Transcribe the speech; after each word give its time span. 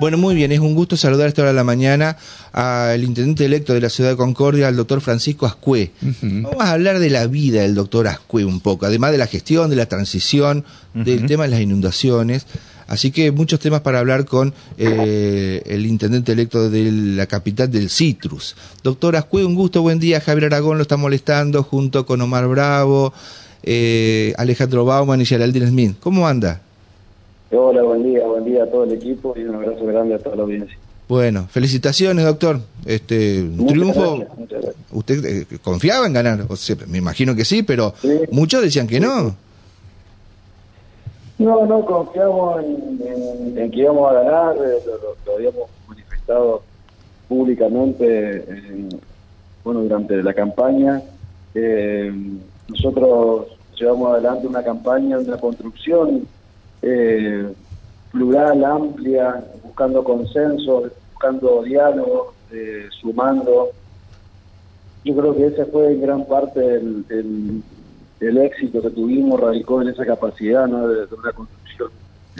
Bueno, 0.00 0.18
muy 0.18 0.34
bien, 0.34 0.50
es 0.50 0.58
un 0.58 0.74
gusto 0.74 0.96
saludar 0.96 1.26
a 1.26 1.28
esta 1.28 1.42
hora 1.42 1.50
de 1.52 1.56
la 1.56 1.64
mañana 1.64 2.16
al 2.52 3.02
intendente 3.04 3.44
electo 3.44 3.74
de 3.74 3.80
la 3.80 3.88
ciudad 3.88 4.10
de 4.10 4.16
Concordia, 4.16 4.68
al 4.68 4.76
doctor 4.76 5.00
Francisco 5.00 5.46
Ascué. 5.46 5.92
Vamos 6.20 6.60
a 6.60 6.72
hablar 6.72 6.98
de 6.98 7.10
la 7.10 7.26
vida 7.26 7.62
del 7.62 7.74
doctor 7.74 8.08
Ascué 8.08 8.44
un 8.44 8.60
poco, 8.60 8.86
además 8.86 9.12
de 9.12 9.18
la 9.18 9.26
gestión, 9.26 9.70
de 9.70 9.76
la 9.76 9.86
transición, 9.86 10.64
del 10.94 11.26
tema 11.26 11.44
de 11.44 11.50
las 11.50 11.60
inundaciones. 11.60 12.46
Así 12.86 13.10
que 13.12 13.30
muchos 13.30 13.60
temas 13.60 13.80
para 13.80 14.00
hablar 14.00 14.26
con 14.26 14.52
eh, 14.76 15.62
el 15.66 15.86
intendente 15.86 16.32
electo 16.32 16.68
de 16.68 16.90
la 16.92 17.26
capital 17.26 17.70
del 17.70 17.88
Citrus. 17.88 18.56
Doctor 18.82 19.16
Ascué, 19.16 19.44
un 19.44 19.54
gusto, 19.54 19.80
buen 19.80 19.98
día. 19.98 20.20
Javier 20.20 20.46
Aragón 20.46 20.76
lo 20.76 20.82
está 20.82 20.96
molestando 20.96 21.62
junto 21.62 22.04
con 22.04 22.20
Omar 22.20 22.46
Bravo, 22.48 23.14
eh, 23.62 24.34
Alejandro 24.36 24.84
Bauman 24.84 25.20
y 25.20 25.24
Geraldine 25.24 25.68
Smith. 25.68 25.96
¿Cómo 26.00 26.28
anda? 26.28 26.60
Hola, 27.50 27.82
buen 27.82 28.02
día, 28.02 28.26
buen 28.26 28.44
día 28.44 28.64
a 28.64 28.66
todo 28.66 28.84
el 28.84 28.92
equipo 28.92 29.34
y 29.36 29.44
un 29.44 29.56
abrazo 29.56 29.84
grande 29.86 30.14
a 30.14 30.18
toda 30.18 30.36
la 30.36 30.42
audiencia. 30.42 30.76
Bueno, 31.08 31.46
felicitaciones, 31.48 32.24
doctor. 32.24 32.60
Este 32.86 33.42
un 33.42 33.66
triunfo. 33.66 34.24
¿Usted 34.92 35.24
eh, 35.24 35.46
confiaba 35.62 36.06
en 36.06 36.14
ganar? 36.14 36.46
O 36.48 36.56
sea, 36.56 36.76
me 36.88 36.98
imagino 36.98 37.34
que 37.34 37.44
sí, 37.44 37.62
pero 37.62 37.92
muchos 38.30 38.62
decían 38.62 38.86
que 38.86 39.00
no. 39.00 39.34
No, 41.38 41.66
no 41.66 41.84
confiamos 41.84 42.62
en, 42.64 43.70
que 43.70 43.80
íbamos 43.80 44.10
a 44.10 44.14
ganar, 44.22 44.56
eh, 44.56 44.78
lo, 45.26 45.34
habíamos 45.34 45.68
manifestado 45.88 46.62
públicamente 47.28 48.44
bueno 49.62 49.80
durante 49.80 50.22
la 50.22 50.32
campaña. 50.32 51.02
Eh, 51.54 52.12
nosotros 52.68 53.46
llevamos 53.78 54.12
adelante 54.12 54.46
una 54.46 54.62
campaña, 54.62 55.18
una 55.18 55.36
construcción 55.36 56.26
eh, 56.86 57.52
plural, 58.12 58.62
amplia, 58.62 59.42
buscando 59.62 60.04
consenso, 60.04 60.84
buscando 61.12 61.62
diálogo, 61.62 62.34
eh, 62.52 62.86
sumando. 63.00 63.70
Yo 65.04 65.16
creo 65.16 65.34
que 65.34 65.46
ese 65.46 65.64
fue 65.66 65.92
en 65.92 66.02
gran 66.02 66.26
parte 66.26 66.60
el, 66.60 67.62
el, 68.20 68.38
éxito 68.38 68.82
que 68.82 68.90
tuvimos, 68.90 69.40
radicó 69.40 69.80
en 69.80 69.88
esa 69.88 70.04
capacidad 70.04 70.66
¿no? 70.66 70.88
de, 70.88 71.06
una 71.14 71.32
construcción 71.32 71.90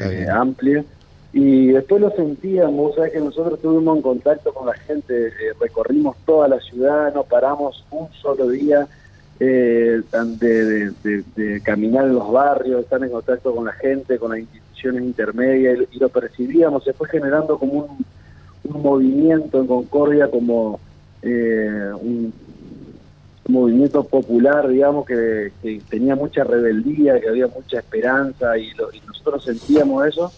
eh, 0.00 0.26
amplia. 0.30 0.84
Y 1.32 1.68
después 1.68 2.00
lo 2.00 2.10
sentíamos, 2.10 2.94
sea 2.94 3.10
que 3.10 3.18
nosotros 3.18 3.54
estuvimos 3.54 3.96
en 3.96 4.02
contacto 4.02 4.52
con 4.52 4.66
la 4.66 4.74
gente, 4.74 5.32
recorrimos 5.58 6.16
toda 6.24 6.48
la 6.48 6.60
ciudad, 6.60 7.12
no 7.12 7.24
paramos 7.24 7.84
un 7.90 8.08
solo 8.22 8.48
día 8.48 8.86
eh, 9.40 10.02
de, 10.12 11.60
caminar 11.62 12.06
en 12.06 12.14
los 12.14 12.30
barrios, 12.30 12.82
estar 12.82 13.02
en 13.02 13.10
contacto 13.10 13.54
con 13.54 13.64
la 13.64 13.72
gente, 13.72 14.18
con 14.18 14.30
las 14.30 14.40
instituciones 14.40 15.02
intermedias, 15.02 15.78
y, 15.90 15.98
lo 15.98 16.08
percibíamos, 16.08 16.84
se 16.84 16.92
fue 16.92 17.08
generando 17.08 17.58
como 17.58 17.84
un, 17.84 18.04
movimiento 18.82 19.60
en 19.60 19.66
Concordia, 19.66 20.28
como 20.28 20.80
eh, 21.22 21.90
un, 22.00 22.32
movimiento 23.46 24.04
popular, 24.04 24.68
digamos, 24.68 25.04
que, 25.04 25.52
tenía 25.90 26.16
mucha 26.16 26.44
rebeldía, 26.44 27.20
que 27.20 27.28
había 27.28 27.46
mucha 27.46 27.78
esperanza, 27.78 28.56
y, 28.56 28.72
nosotros 29.06 29.44
sentíamos 29.44 30.06
eso. 30.06 30.32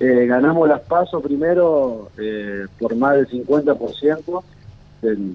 Eh, 0.00 0.26
ganamos 0.26 0.68
las 0.68 0.80
pasos 0.82 1.22
primero 1.22 2.10
eh, 2.18 2.66
por 2.78 2.94
más 2.94 3.16
del 3.16 3.28
50% 3.28 4.42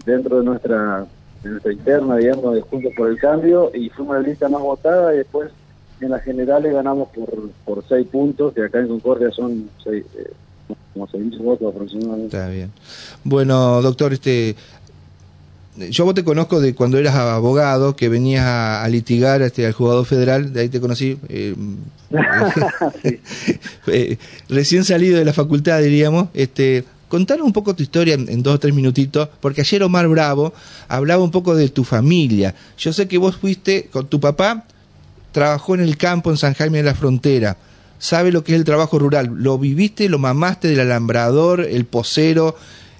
dentro 0.05 0.39
de 0.39 0.45
nuestra 0.45 1.05
en 1.43 1.51
nuestra 1.51 1.73
interna, 1.73 2.17
digamos, 2.17 2.55
de 2.55 2.61
Juntos 2.61 2.93
por 2.95 3.09
el 3.09 3.17
Cambio, 3.17 3.71
y 3.73 3.89
fuimos 3.89 4.15
la 4.15 4.21
lista 4.21 4.49
más 4.49 4.61
votada 4.61 5.13
y 5.13 5.17
después 5.17 5.51
en 6.01 6.09
las 6.09 6.23
generales 6.23 6.73
ganamos 6.73 7.09
por, 7.09 7.49
por 7.65 7.83
seis 7.87 8.07
puntos, 8.07 8.53
que 8.53 8.63
acá 8.63 8.79
en 8.79 8.87
Concordia 8.87 9.31
son 9.31 9.69
seis, 9.83 10.05
eh, 10.17 10.31
como 10.93 11.07
seis 11.07 11.37
votos 11.37 11.73
aproximadamente. 11.73 12.37
Está 12.37 12.49
bien. 12.49 12.71
Bueno, 13.23 13.81
doctor, 13.81 14.13
este 14.13 14.55
yo 15.75 16.05
vos 16.05 16.13
te 16.13 16.23
conozco 16.23 16.59
de 16.59 16.75
cuando 16.75 16.97
eras 16.97 17.15
abogado, 17.15 17.95
que 17.95 18.09
venías 18.09 18.45
a, 18.45 18.87
litigar 18.89 19.41
este, 19.41 19.65
al 19.65 19.73
jugador 19.73 20.05
federal, 20.05 20.53
de 20.53 20.61
ahí 20.61 20.69
te 20.69 20.79
conocí. 20.79 21.17
Eh, 21.29 21.55
eh, 23.87 24.17
recién 24.47 24.83
salido 24.83 25.17
de 25.17 25.25
la 25.25 25.33
facultad, 25.33 25.81
diríamos, 25.81 26.27
este, 26.35 26.83
Contanos 27.13 27.45
un 27.45 27.53
poco 27.53 27.75
tu 27.75 27.83
historia 27.83 28.15
en, 28.15 28.41
dos 28.41 28.55
o 28.55 28.59
tres 28.59 28.73
minutitos, 28.73 29.29
porque 29.39 29.61
ayer 29.61 29.83
Omar 29.83 30.07
Bravo 30.07 30.51
hablaba 30.87 31.23
un 31.23 31.29
poco 31.29 31.55
de 31.55 31.69
tu 31.69 31.83
familia. 31.83 32.55
Yo 32.75 32.91
sé 32.91 33.07
que 33.07 33.19
vos 33.19 33.35
fuiste 33.35 33.87
con 33.91 34.07
tu 34.07 34.19
papá, 34.19 34.65
trabajó 35.31 35.75
en 35.75 35.81
el 35.81 35.95
campo 35.95 36.31
en 36.31 36.37
San 36.37 36.55
Jaime 36.55 36.79
de 36.79 36.85
la 36.85 36.95
Frontera, 36.95 37.55
sabe 37.99 38.31
lo 38.31 38.43
que 38.43 38.53
es 38.53 38.57
el 38.57 38.63
trabajo 38.63 38.97
rural, 38.97 39.29
lo 39.31 39.59
viviste, 39.59 40.09
lo 40.09 40.17
mamaste 40.17 40.69
del 40.69 40.79
alambrador, 40.79 41.61
el 41.61 41.85
posero, 41.85 42.55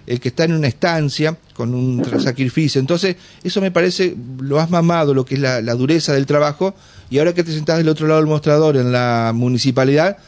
el 0.06 0.20
que 0.20 0.28
está 0.28 0.44
en 0.44 0.54
una 0.54 0.68
estancia 0.68 1.36
con 1.56 1.74
un 1.74 2.06
sacrificio. 2.22 2.80
Entonces, 2.80 3.16
eso 3.44 3.62
me 3.62 3.72
parece, 3.72 4.16
lo 4.40 4.60
has 4.60 4.70
mamado, 4.70 5.16
lo 5.16 5.26
que 5.26 5.34
es 5.34 5.42
la, 5.42 5.60
la 5.60 5.74
dureza 5.74 6.14
del 6.14 6.28
trabajo, 6.28 6.76
y 7.10 7.18
ahora 7.18 7.34
que 7.34 7.44
te 7.44 7.52
sentás 7.52 7.80
del 7.80 7.90
otro 7.90 8.06
lado 8.06 8.20
del 8.20 8.30
mostrador 8.30 8.78
en 8.78 8.92
la 8.92 9.32
municipalidad, 9.34 10.20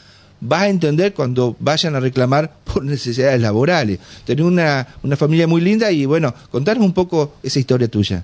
vas 0.48 0.64
a 0.64 0.70
entender 0.70 1.14
cuando 1.14 1.56
vayan 1.60 1.96
a 1.96 2.00
reclamar 2.00 2.52
por 2.74 2.84
necesidades 2.84 3.42
laborales. 3.42 4.00
Tenés 4.26 4.46
una, 4.46 4.88
una 5.04 5.16
familia 5.16 5.48
muy 5.48 5.62
linda 5.62 5.92
y 5.92 6.06
bueno, 6.06 6.34
contanos 6.52 6.84
un 6.84 6.94
poco 6.94 7.34
esa 7.44 7.60
historia 7.60 7.88
tuya. 7.88 8.24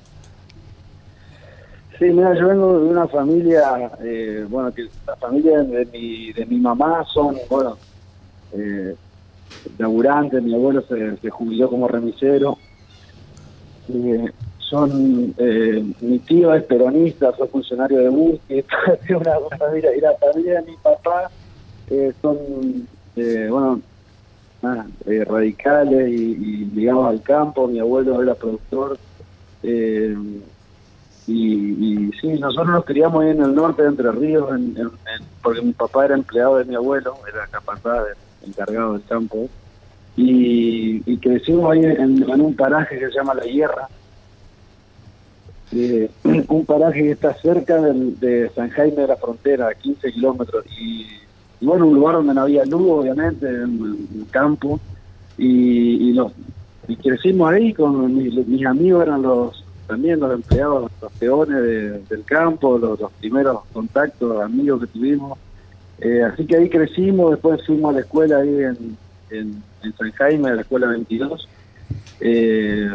Sí, 1.97 2.05
mira, 2.05 2.33
yo 2.33 2.47
vengo 2.47 2.79
de 2.79 2.89
una 2.89 3.07
familia, 3.07 3.91
eh, 4.03 4.43
bueno, 4.49 4.73
que 4.73 4.87
la 5.05 5.15
familia 5.17 5.59
de 5.59 5.85
mi, 5.85 6.33
de 6.33 6.47
mi 6.47 6.57
mamá 6.57 7.05
son, 7.13 7.37
bueno, 7.47 7.77
eh, 8.53 8.95
laburantes, 9.77 10.41
mi 10.41 10.55
abuelo 10.55 10.83
se, 10.87 11.29
jubiló 11.29 11.69
como 11.69 11.87
remisero, 11.87 12.57
eh, 13.93 14.31
son, 14.57 15.35
eh, 15.37 15.93
mi 16.01 16.17
tío 16.19 16.53
es 16.55 16.63
peronista, 16.63 17.33
fue 17.33 17.47
funcionario 17.47 17.99
de 17.99 18.09
búsqueda, 18.09 18.65
una, 19.09 19.37
una 19.37 19.57
familia, 19.57 19.95
y 19.95 20.01
la 20.01 20.13
familia 20.15 20.61
de 20.61 20.71
mi 20.71 20.77
papá 20.77 21.29
eh, 21.91 22.13
son, 22.21 22.87
eh, 23.17 23.47
bueno, 23.49 23.81
eh, 25.05 25.25
radicales 25.25 26.09
y, 26.09 26.65
ligados 26.73 27.07
al 27.07 27.21
campo. 27.21 27.67
Mi 27.67 27.79
abuelo 27.79 28.21
era 28.23 28.33
productor. 28.33 28.97
y, 29.61 30.13
y, 31.27 32.11
sí, 32.19 32.27
nosotros 32.39 32.67
nos 32.69 32.85
criamos 32.85 33.23
ahí 33.23 33.31
en 33.31 33.41
el 33.41 33.53
norte 33.53 33.81
de 33.83 33.89
Entre 33.89 34.11
Ríos, 34.11 34.49
porque 35.43 35.61
mi 35.61 35.73
papá 35.73 36.05
era 36.05 36.15
empleado 36.15 36.57
de 36.57 36.65
mi 36.65 36.75
abuelo, 36.75 37.15
era 37.27 37.45
capataz, 37.47 38.05
encargado 38.45 38.93
del 38.93 39.03
campo. 39.03 39.49
Y, 40.15 41.17
crecimos 41.17 41.71
ahí 41.71 41.83
en, 41.83 42.23
un 42.41 42.55
paraje 42.55 42.97
que 42.99 43.07
se 43.07 43.15
llama 43.15 43.33
La 43.33 43.43
Hierra, 43.43 43.89
un 46.47 46.65
paraje 46.65 47.01
que 47.01 47.11
está 47.11 47.33
cerca 47.33 47.81
de 47.81 48.49
San 48.55 48.69
Jaime 48.69 49.01
de 49.01 49.07
la 49.07 49.17
Frontera, 49.17 49.67
a 49.67 49.73
15 49.73 50.11
kilómetros, 50.13 50.65
y 50.79 51.05
y 51.61 51.65
bueno, 51.65 51.85
un 51.85 51.95
lugar 51.95 52.15
donde 52.15 52.33
no 52.33 52.41
había 52.41 52.65
luz, 52.65 52.81
obviamente, 52.89 53.47
en 53.47 54.07
el 54.15 54.25
campo, 54.31 54.79
y, 55.37 56.09
y, 56.09 56.13
los, 56.13 56.31
y 56.87 56.95
crecimos 56.95 57.51
ahí 57.51 57.71
con 57.71 58.15
mis, 58.15 58.65
amigos, 58.65 59.03
eran 59.03 59.21
los 59.21 59.63
también 59.87 60.19
los 60.19 60.33
empleados, 60.33 60.89
los 61.01 61.11
peones 61.13 62.09
del 62.09 62.23
campo, 62.23 62.77
los, 62.77 62.99
primeros 63.19 63.59
contactos, 63.73 64.41
amigos 64.41 64.81
que 64.81 64.87
tuvimos. 64.87 65.37
Eh, 65.99 66.23
así 66.23 66.45
que 66.45 66.55
ahí 66.55 66.69
crecimos, 66.69 67.31
después 67.31 67.63
fuimos 67.65 67.91
a 67.91 67.95
la 67.95 67.99
escuela 67.99 68.37
ahí 68.37 68.63
en, 68.63 68.97
en, 69.29 69.63
San 69.97 70.11
Jaime, 70.13 70.49
a 70.49 70.55
la 70.55 70.61
escuela 70.61 70.87
22. 70.87 71.47
Eh, 72.21 72.89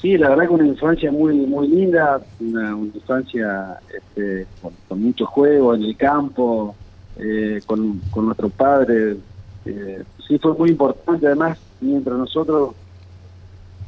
sí, 0.00 0.18
la 0.18 0.28
verdad 0.28 0.48
que 0.48 0.54
una 0.54 0.66
infancia 0.66 1.10
muy 1.10 1.34
muy 1.34 1.66
linda, 1.66 2.20
una, 2.38 2.70
infancia 2.72 3.78
este, 3.92 4.46
con, 4.60 4.72
con 4.86 5.02
mucho 5.02 5.26
juego 5.26 5.74
en 5.74 5.82
el 5.82 5.96
campo, 5.96 6.76
eh, 7.18 7.60
con, 7.66 8.00
con 8.10 8.26
nuestro 8.26 8.48
padre. 8.48 9.16
Eh, 9.64 10.02
sí, 10.26 10.38
fue 10.38 10.54
muy 10.54 10.70
importante. 10.70 11.26
Además, 11.26 11.58
mientras 11.80 12.16
nosotros 12.16 12.74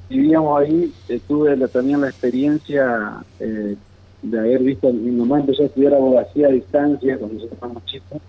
vivíamos 0.09 0.61
ahí, 0.61 0.93
eh, 1.09 1.21
tuve 1.27 1.57
también 1.69 2.01
la 2.01 2.09
experiencia 2.09 3.25
eh, 3.41 3.77
de 4.23 4.39
haber 4.39 4.63
visto, 4.63 4.93
mi 4.93 5.11
mamá 5.11 5.41
empezó 5.41 5.63
a 5.63 5.67
estudiar 5.67 5.95
abogacía 5.95 6.49
a 6.49 6.53
distancia 6.53 7.19
cuando 7.19 7.35
nosotros 7.35 7.59
éramos 7.59 7.85
chicos 7.87 8.23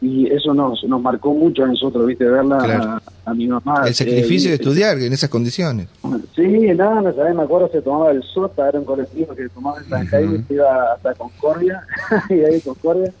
y 0.00 0.26
eso 0.26 0.52
nos, 0.52 0.84
nos 0.84 1.00
marcó 1.00 1.32
mucho 1.32 1.64
a 1.64 1.68
nosotros, 1.68 2.06
¿viste? 2.06 2.24
Verla 2.24 3.00
a, 3.24 3.34
mi 3.34 3.46
mamá. 3.46 3.84
El 3.86 3.94
sacrificio 3.94 4.50
de 4.50 4.56
estudiar 4.56 4.98
en 4.98 5.12
esas 5.12 5.30
condiciones. 5.30 5.88
Sí, 6.34 6.46
nada, 6.74 7.00
no 7.00 7.14
sabes, 7.14 7.34
me 7.34 7.42
acuerdo 7.42 7.70
se 7.72 7.80
tomaba 7.80 8.10
el 8.10 8.22
SOTA, 8.22 8.68
era 8.68 8.78
un 8.78 8.84
colectivo 8.84 9.34
que 9.34 9.48
tomaba 9.48 9.78
en 9.78 9.88
San 9.88 10.06
Jaime, 10.06 10.44
se 10.46 10.54
iba 10.54 10.92
hasta 10.92 11.14
Concordia, 11.14 11.82
y 12.28 12.40
ahí 12.40 12.60
Concordia, 12.60 13.12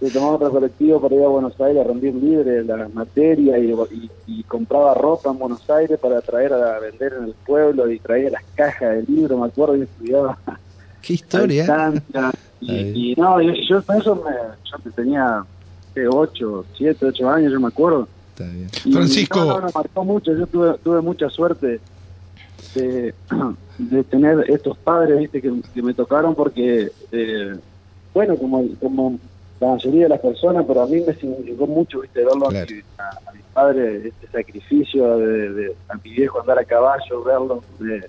se 0.00 0.10
tomaba 0.10 0.34
otro 0.34 0.50
colectivo 0.50 1.00
para 1.00 1.14
ir 1.14 1.22
a 1.24 1.28
Buenos 1.28 1.60
Aires 1.60 1.84
a 1.84 1.88
rendir 1.88 2.14
libre 2.14 2.62
las 2.62 2.92
materias 2.94 3.58
y, 3.58 4.10
y, 4.26 4.42
compraba 4.44 4.94
ropa 4.94 5.30
en 5.30 5.38
Buenos 5.38 5.68
Aires 5.70 5.98
para 5.98 6.20
traer 6.20 6.52
a 6.52 6.78
vender 6.78 7.14
en 7.18 7.24
el 7.24 7.34
pueblo 7.46 7.90
y 7.90 7.98
traía 7.98 8.30
las 8.30 8.44
cajas 8.54 8.90
de 8.90 9.02
libros, 9.12 9.40
me 9.40 9.46
acuerdo, 9.46 9.76
y 9.76 9.82
estudiaba. 9.82 10.38
Qué 11.02 11.14
historia. 11.14 11.92
Y, 12.60 13.12
y, 13.12 13.14
no, 13.16 13.40
yo, 13.40 13.52
yo 13.68 13.78
eso 13.78 14.16
me, 14.16 14.32
yo 14.64 14.92
tenía 14.92 15.44
8, 16.06 16.66
7, 16.76 17.06
8 17.06 17.28
años, 17.30 17.52
yo 17.52 17.58
me 17.60 17.68
acuerdo. 17.68 18.06
Francisco. 18.92 19.44
No, 19.44 19.60
no, 19.60 19.70
marcó 19.74 20.04
mucho. 20.04 20.32
Yo 20.36 20.46
tuve, 20.46 20.74
tuve 20.84 21.00
mucha 21.00 21.28
suerte 21.28 21.80
de, 22.74 23.14
de 23.78 24.04
tener 24.04 24.44
estos 24.48 24.76
padres 24.78 25.18
viste 25.18 25.40
que, 25.42 25.52
que 25.74 25.82
me 25.82 25.94
tocaron 25.94 26.34
porque, 26.34 26.92
eh, 27.10 27.56
bueno, 28.14 28.36
como, 28.36 28.64
como 28.80 29.18
la 29.60 29.68
mayoría 29.72 30.04
de 30.04 30.08
las 30.10 30.20
personas, 30.20 30.64
pero 30.68 30.82
a 30.82 30.86
mí 30.86 31.00
me 31.04 31.14
significó 31.14 31.66
mucho 31.66 32.00
viste 32.00 32.20
verlo 32.24 32.46
Claro. 32.48 32.66
a, 32.70 32.72
mi, 32.72 32.80
a- 32.98 33.30
a 33.30 33.32
mi 33.32 33.40
padre, 33.52 34.08
este 34.08 34.28
sacrificio 34.30 35.18
de, 35.18 35.50
de- 35.52 35.76
a 35.88 35.94
mi 35.96 36.10
viejo 36.10 36.40
andar 36.40 36.58
a 36.60 36.64
caballo, 36.64 37.24
verlo 37.24 37.64
de, 37.80 38.08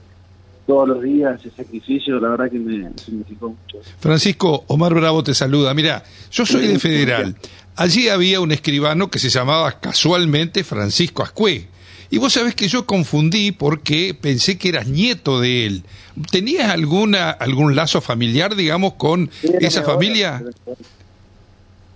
todos 0.67 0.87
los 0.87 1.01
días, 1.01 1.43
ese 1.43 1.49
sacrificio, 1.63 2.19
la 2.19 2.29
verdad 2.29 2.51
que 2.51 2.59
me 2.59 2.91
significó 3.03 3.49
mucho. 3.49 3.79
Francisco, 3.99 4.65
Omar 4.67 4.93
Bravo 4.93 5.23
te 5.23 5.33
saluda. 5.33 5.73
Mira, 5.73 6.03
yo 6.29 6.45
soy 6.45 6.67
de 6.67 6.77
Federal. 6.77 7.35
Allí 7.79 8.09
había 8.09 8.41
un 8.41 8.51
escribano 8.51 9.09
que 9.09 9.19
se 9.19 9.29
llamaba 9.29 9.79
casualmente 9.79 10.65
Francisco 10.65 11.23
Ascue. 11.23 11.67
Y 12.11 12.17
vos 12.17 12.33
sabés 12.33 12.53
que 12.53 12.67
yo 12.67 12.85
confundí 12.85 13.53
porque 13.53 14.13
pensé 14.19 14.57
que 14.57 14.67
eras 14.67 14.87
nieto 14.87 15.39
de 15.39 15.65
él. 15.65 15.83
¿Tenías 16.29 16.69
alguna 16.71 17.29
algún 17.29 17.77
lazo 17.77 18.01
familiar, 18.01 18.53
digamos, 18.57 18.95
con 18.95 19.29
Sí, 19.41 19.47
esa 19.61 19.79
mi 19.79 19.85
familia? 19.85 20.43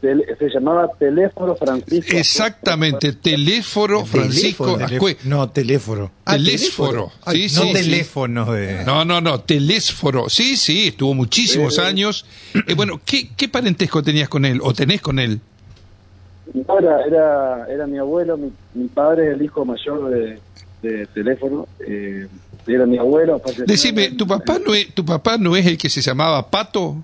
se 0.02 0.50
llamaba 0.54 0.88
Teléfono 1.00 1.56
Francisco. 1.58 2.16
Exactamente, 2.16 3.12
teléfono 3.14 4.06
Francisco. 4.06 4.78
Ascue. 4.82 5.18
No, 5.26 5.50
teléfono. 5.50 6.12
Ah, 6.24 6.34
Telésforo. 6.34 7.12
Ay, 7.26 7.50
Sí, 7.50 7.56
no 7.56 7.62
sí, 7.64 7.68
sí. 7.68 7.74
teléfono. 7.74 8.48
No, 8.86 9.04
no, 9.04 9.20
no, 9.20 9.42
telésforo. 9.42 10.30
Sí, 10.30 10.56
sí, 10.56 10.88
estuvo 10.88 11.14
muchísimos 11.14 11.76
Sí. 11.76 11.82
años. 11.82 12.26
Eh, 12.68 12.74
bueno, 12.74 13.02
¿qué, 13.06 13.30
¿qué 13.36 13.50
parentesco 13.50 14.02
tenías 14.02 14.30
con 14.30 14.46
él 14.46 14.60
o 14.64 14.74
tenés 14.74 15.02
con 15.02 15.20
él? 15.20 15.42
No, 16.54 16.80
era, 16.80 17.06
era, 17.06 17.68
era 17.70 17.88
mi 17.88 17.98
abuelo, 17.98 18.38
mi, 18.38 18.52
mi 18.74 18.88
padre 18.88 19.30
es 19.30 19.34
el 19.36 19.42
hijo 19.42 19.64
mayor 19.66 20.10
de, 20.10 20.40
de 20.82 21.06
teléfono. 21.08 21.68
eh, 21.86 22.28
era 22.68 22.86
mi 22.86 22.98
abuelo. 22.98 23.42
Decime, 23.66 24.12
¿tu 24.12 24.26
papá, 24.26 24.58
no 24.66 24.74
es, 24.74 24.94
¿tu 24.94 25.06
papá 25.06 25.38
no 25.38 25.56
es 25.56 25.66
el 25.66 25.78
que 25.78 25.90
se 25.90 26.02
llamaba 26.02 26.50
Pato? 26.50 27.04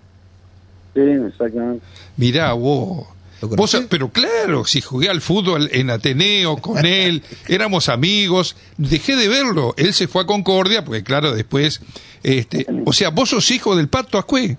Sí, 0.94 1.02
exactamente. 1.02 1.86
Mirá, 2.18 2.54
vos. 2.54 3.08
¿Lo 3.42 3.48
Vos 3.48 3.86
pero 3.90 4.10
claro, 4.10 4.66
si 4.66 4.82
jugué 4.82 5.08
al 5.08 5.22
fútbol 5.22 5.70
en 5.72 5.90
Ateneo 5.90 6.58
con 6.58 6.86
él, 6.86 7.24
éramos 7.48 7.88
amigos, 7.88 8.58
dejé 8.78 9.16
de 9.16 9.30
verlo. 9.30 9.74
Él 9.78 9.94
se 9.94 10.10
fue 10.10 10.24
a 10.24 10.26
Concordia, 10.26 10.84
porque 10.84 11.04
claro, 11.04 11.32
después, 11.32 11.82
este, 12.22 12.66
o 12.86 12.92
sea, 12.92 13.10
vos 13.12 13.30
sos 13.30 13.50
hijo 13.52 13.78
del 13.78 13.88
Pato 13.88 14.18
Ascue. 14.18 14.58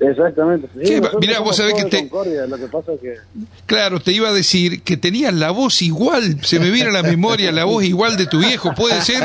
Exactamente. 0.00 0.66
Sí, 0.72 0.80
¿Qué 0.88 0.94
va- 0.94 1.00
nosotros 1.08 1.20
mirá, 1.20 1.40
vos 1.40 1.56
sabés 1.56 1.74
que 1.74 1.84
te- 1.84 1.98
Concordia, 2.08 2.46
Lo 2.46 2.56
que 2.56 2.66
pasa 2.68 2.92
es 2.94 3.00
que... 3.00 3.14
Claro, 3.66 4.00
te 4.00 4.12
iba 4.12 4.30
a 4.30 4.32
decir 4.32 4.82
que 4.82 4.96
tenías 4.96 5.34
la 5.34 5.50
voz 5.50 5.82
igual, 5.82 6.38
se 6.42 6.58
me 6.58 6.70
viene 6.70 6.88
a 6.88 6.92
la 6.92 7.02
memoria 7.02 7.52
la 7.52 7.64
voz 7.64 7.84
igual 7.84 8.16
de 8.16 8.26
tu 8.26 8.38
viejo, 8.38 8.74
¿puede 8.74 9.00
ser? 9.02 9.22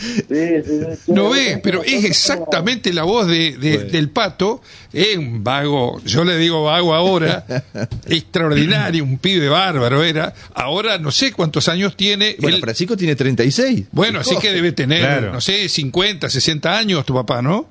Sí, 0.00 0.22
sí, 0.28 0.62
sí, 1.04 1.12
No 1.12 1.32
sí, 1.32 1.38
ve, 1.38 1.44
nosotros 1.44 1.60
pero 1.62 1.82
es 1.84 2.04
exactamente 2.04 2.92
la 2.92 3.02
voz 3.04 3.26
de, 3.26 3.56
de- 3.58 3.76
Bueno. 3.76 3.90
del 3.92 4.08
pato, 4.08 4.62
es 4.92 5.16
un 5.18 5.44
vago, 5.44 6.00
yo 6.04 6.24
le 6.24 6.38
digo 6.38 6.64
vago 6.64 6.94
ahora, 6.94 7.44
extraordinario, 8.06 9.04
un 9.04 9.18
pibe 9.18 9.48
bárbaro 9.48 10.02
era, 10.02 10.32
ahora 10.54 10.96
no 10.98 11.10
sé 11.12 11.32
cuántos 11.32 11.68
años 11.68 11.96
tiene, 11.96 12.34
Bueno, 12.40 12.56
él- 12.56 12.62
Francisco 12.62 12.96
tiene 12.96 13.14
36. 13.14 13.88
bueno, 13.92 14.20
así 14.20 14.36
que 14.38 14.52
debe 14.52 14.72
tener, 14.72 15.00
Claro. 15.00 15.32
no 15.34 15.40
sé, 15.40 15.68
50, 15.68 16.30
60 16.30 16.76
años 16.78 17.04
tu 17.04 17.12
papá, 17.14 17.42
¿no? 17.42 17.68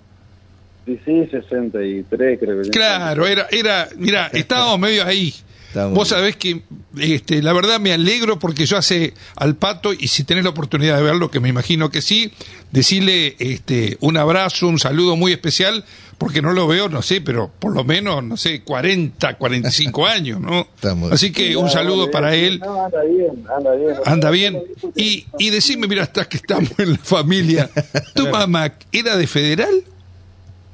Sí, 0.89 1.00
sí, 1.06 1.27
63 1.31 2.39
creo 2.39 2.62
que. 2.63 2.69
Claro, 2.69 3.27
era, 3.27 3.47
era, 3.51 3.88
mira, 3.97 4.27
estábamos 4.33 4.80
medio 4.80 5.06
ahí. 5.06 5.33
Vos 5.71 5.94
bien. 5.94 6.06
sabés 6.07 6.36
que, 6.36 6.63
este, 7.00 7.44
la 7.44 7.53
verdad 7.53 7.80
me 7.80 7.94
alegro 7.94 8.39
porque 8.39 8.65
yo 8.65 8.75
hace 8.75 9.13
al 9.36 9.56
pato, 9.56 9.94
y 9.94 10.07
si 10.07 10.24
tenés 10.24 10.44
la 10.44 10.50
oportunidad 10.50 10.97
de 10.97 11.03
verlo, 11.03 11.30
que 11.30 11.39
me 11.39 11.47
imagino 11.47 11.91
que 11.91 12.01
sí, 12.01 12.33
decirle 12.71 13.36
este, 13.38 13.95
un 14.01 14.18
abrazo, 14.18 14.68
un 14.68 14.80
saludo 14.80 15.15
muy 15.15 15.31
especial, 15.31 15.86
porque 16.18 16.41
no 16.41 16.53
lo 16.53 16.68
veo, 16.68 16.89
no 16.89 17.03
sé, 17.03 17.21
pero 17.21 17.51
por 17.59 17.75
lo 17.75 17.83
menos, 17.83 18.24
no 18.24 18.35
sé, 18.35 18.62
40, 18.63 19.35
45 19.35 20.07
años, 20.07 20.42
¿no? 20.42 20.62
Estamos- 20.74 21.12
Así 21.12 21.31
que 21.31 21.56
un 21.56 21.69
saludo 21.69 22.09
para 22.09 22.33
él. 22.35 22.57
No, 22.59 22.85
anda 22.85 23.03
bien, 23.03 23.45
anda 23.56 23.75
bien. 23.75 23.94
Anda 24.06 24.31
bien. 24.31 24.63
Y, 24.95 25.27
y 25.38 25.51
decime, 25.51 25.85
mira, 25.88 26.01
hasta 26.01 26.27
que 26.27 26.38
estamos 26.38 26.71
en 26.80 26.94
la 26.94 26.97
familia, 26.97 27.69
¿tu 28.15 28.27
mamá 28.27 28.74
era 28.92 29.15
de 29.18 29.27
Federal 29.27 29.83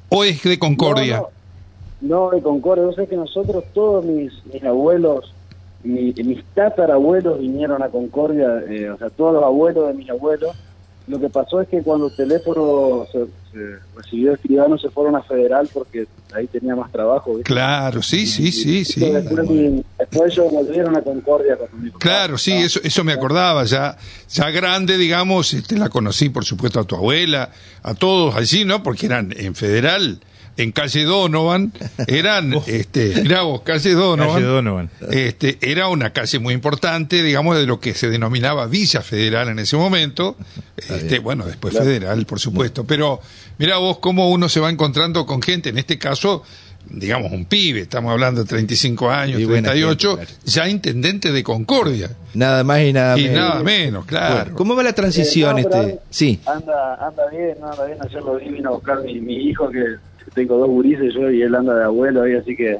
o 0.08 0.24
es 0.24 0.42
de 0.42 0.58
Concordia? 0.58 1.22
No, 2.00 2.30
de 2.30 2.42
Concordia. 2.42 2.84
Yo 2.84 2.92
sé 2.92 3.06
que 3.08 3.16
nosotros, 3.16 3.64
todos 3.72 4.04
mis, 4.04 4.32
mis 4.46 4.62
abuelos, 4.62 5.34
mi- 5.82 6.12
mis 6.12 6.44
tatarabuelos 6.54 7.38
vinieron 7.40 7.82
a 7.82 7.88
Concordia, 7.90 8.62
eh, 8.68 8.90
o 8.90 8.98
sea, 8.98 9.10
todos 9.10 9.34
los 9.34 9.42
abuelos 9.44 9.88
de 9.88 9.94
mis 9.94 10.10
abuelos. 10.10 10.56
Lo 11.06 11.20
que 11.20 11.30
pasó 11.30 11.60
es 11.60 11.68
que 11.68 11.82
cuando 11.82 12.06
el 12.08 12.12
teléfono 12.14 13.06
se, 13.12 13.26
recibió 13.96 14.34
escribano 14.34 14.78
se 14.78 14.90
fueron 14.90 15.16
a 15.16 15.22
Federal 15.22 15.68
porque 15.72 16.06
ahí 16.34 16.46
tenía 16.46 16.74
más 16.76 16.90
trabajo. 16.92 17.34
¿viste? 17.34 17.44
Claro, 17.44 18.02
sí, 18.02 18.26
sí, 18.26 18.52
sí, 18.52 18.84
sí. 18.84 19.04
Y 19.04 19.10
Después, 19.98 20.32
ellos 20.32 20.52
volvieron 20.52 20.96
a 20.96 21.02
Concordia 21.02 21.56
con 21.56 21.82
mi. 21.82 21.90
Claro, 21.92 22.38
sí, 22.38 22.52
eso, 22.52 22.80
eso 22.82 23.04
me 23.04 23.12
acordaba, 23.12 23.64
ya, 23.64 23.96
ya 24.28 24.50
grande, 24.50 24.96
digamos, 24.98 25.54
este, 25.54 25.76
la 25.76 25.88
conocí, 25.88 26.28
por 26.28 26.44
supuesto, 26.44 26.80
a 26.80 26.84
tu 26.84 26.96
abuela, 26.96 27.50
a 27.82 27.94
todos 27.94 28.34
allí, 28.36 28.64
¿no? 28.64 28.82
Porque 28.82 29.06
eran 29.06 29.32
en 29.36 29.54
Federal, 29.54 30.20
en 30.56 30.72
calle 30.72 31.04
Donovan, 31.04 31.72
eran, 32.06 32.54
este, 32.66 33.22
mirá 33.22 33.42
vos, 33.42 33.60
calle 33.62 33.92
Donovan, 33.92 34.34
Calle 34.34 34.46
Donovan. 34.46 34.90
este, 35.10 35.58
era 35.60 35.88
una 35.88 36.10
calle 36.12 36.38
muy 36.38 36.54
importante, 36.54 37.22
digamos, 37.22 37.56
de 37.58 37.66
lo 37.66 37.78
que 37.80 37.94
se 37.94 38.08
denominaba 38.08 38.66
Villa 38.66 39.02
Federal 39.02 39.48
en 39.48 39.58
ese 39.58 39.76
momento, 39.76 40.36
este, 40.76 41.18
bueno, 41.18 41.44
después 41.46 41.74
Federal, 41.76 42.24
por 42.26 42.40
supuesto, 42.40 42.84
pero 42.84 43.20
mirá 43.58 43.76
vos 43.78 43.98
cómo 43.98 44.30
uno 44.30 44.48
se 44.48 44.60
va 44.60 44.70
encontrando 44.70 45.26
con 45.26 45.42
gente, 45.42 45.68
en 45.68 45.78
este 45.78 45.98
caso, 45.98 46.42
digamos, 46.88 47.32
un 47.32 47.44
pibe, 47.46 47.80
estamos 47.80 48.12
hablando 48.12 48.42
de 48.42 48.48
35 48.48 49.10
años, 49.10 49.40
Y 49.40 49.44
buena 49.44 49.70
38, 49.72 50.16
gente, 50.16 50.24
claro. 50.32 50.40
ya 50.44 50.68
intendente 50.68 51.32
de 51.32 51.42
Concordia. 51.42 52.10
Nada 52.34 52.62
más 52.64 52.80
y 52.82 52.92
nada 52.92 53.18
Y 53.18 53.24
menos. 53.24 53.36
nada 53.48 53.62
menos, 53.62 54.04
claro. 54.06 54.34
Bueno, 54.44 54.56
¿Cómo 54.56 54.76
va 54.76 54.82
la 54.84 54.92
transición? 54.94 55.58
Eh, 55.58 55.66
no, 55.70 55.80
este? 55.82 55.98
Sí. 56.10 56.40
Anda, 56.46 56.94
anda 57.04 57.24
bien, 57.30 57.56
no, 57.60 57.70
anda 57.72 57.84
bien. 57.86 57.98
Ayer 58.00 58.22
lo 58.22 58.36
vi, 58.36 58.48
vino 58.50 58.68
a 58.70 58.72
buscar 58.74 59.02
mi, 59.02 59.20
mi 59.20 59.34
hijo, 59.48 59.68
que 59.68 59.96
tengo 60.36 60.56
dos 60.58 60.68
gurises 60.68 61.12
yo 61.14 61.28
y 61.30 61.42
él 61.42 61.52
anda 61.54 61.74
de 61.74 61.84
abuelo 61.84 62.22
ahí, 62.22 62.34
así 62.34 62.54
que... 62.54 62.76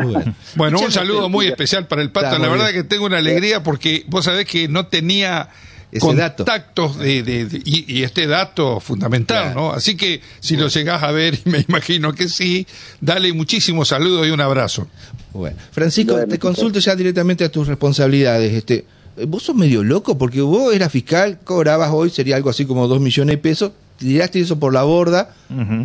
Bueno. 0.56 0.80
Un 0.80 0.90
saludo 0.90 1.28
muy 1.28 1.46
especial 1.46 1.86
para 1.86 2.00
el 2.00 2.10
Pato. 2.10 2.38
La 2.38 2.48
verdad 2.48 2.70
bien. 2.70 2.82
que 2.82 2.88
tengo 2.88 3.04
una 3.04 3.18
alegría 3.18 3.62
porque 3.62 4.04
vos 4.08 4.24
sabés 4.24 4.46
que 4.46 4.68
no 4.68 4.86
tenía 4.86 5.48
Ese 5.92 6.14
dato. 6.14 6.44
contactos 6.44 6.98
de, 6.98 7.22
de- 7.22 7.44
de- 7.46 7.62
y, 7.64 7.84
y 7.98 8.02
este 8.04 8.26
dato 8.26 8.80
fundamental, 8.80 9.46
Claro. 9.52 9.60
¿no? 9.60 9.72
Así 9.72 9.96
que 9.96 10.20
si 10.40 10.56
lo 10.56 10.68
llegás 10.68 11.02
a 11.02 11.10
ver, 11.12 11.34
y 11.44 11.48
me 11.50 11.64
imagino 11.68 12.12
que 12.14 12.28
sí, 12.28 12.66
dale 13.00 13.32
muchísimos 13.32 13.88
saludos 13.88 14.26
y 14.26 14.30
un 14.30 14.40
abrazo. 14.40 14.86
Bueno, 15.32 15.56
Francisco, 15.72 16.12
Bueno, 16.14 16.28
te 16.28 16.38
consulto 16.38 16.78
ya 16.78 16.94
directamente 16.96 17.44
a 17.44 17.50
tus 17.50 17.66
responsabilidades. 17.68 18.52
Este, 18.52 18.84
vos 19.26 19.42
sos 19.42 19.54
medio 19.56 19.82
loco 19.84 20.16
porque 20.16 20.40
vos 20.40 20.74
eras 20.74 20.90
fiscal, 20.92 21.38
cobrabas 21.44 21.90
hoy, 21.92 22.10
sería 22.10 22.36
algo 22.36 22.50
así 22.50 22.64
como 22.66 22.86
dos 22.88 23.00
millones 23.00 23.34
de 23.34 23.38
pesos, 23.38 23.72
tiraste 24.00 24.40
eso 24.40 24.58
por 24.58 24.72
la 24.72 24.82
borda, 24.82 25.30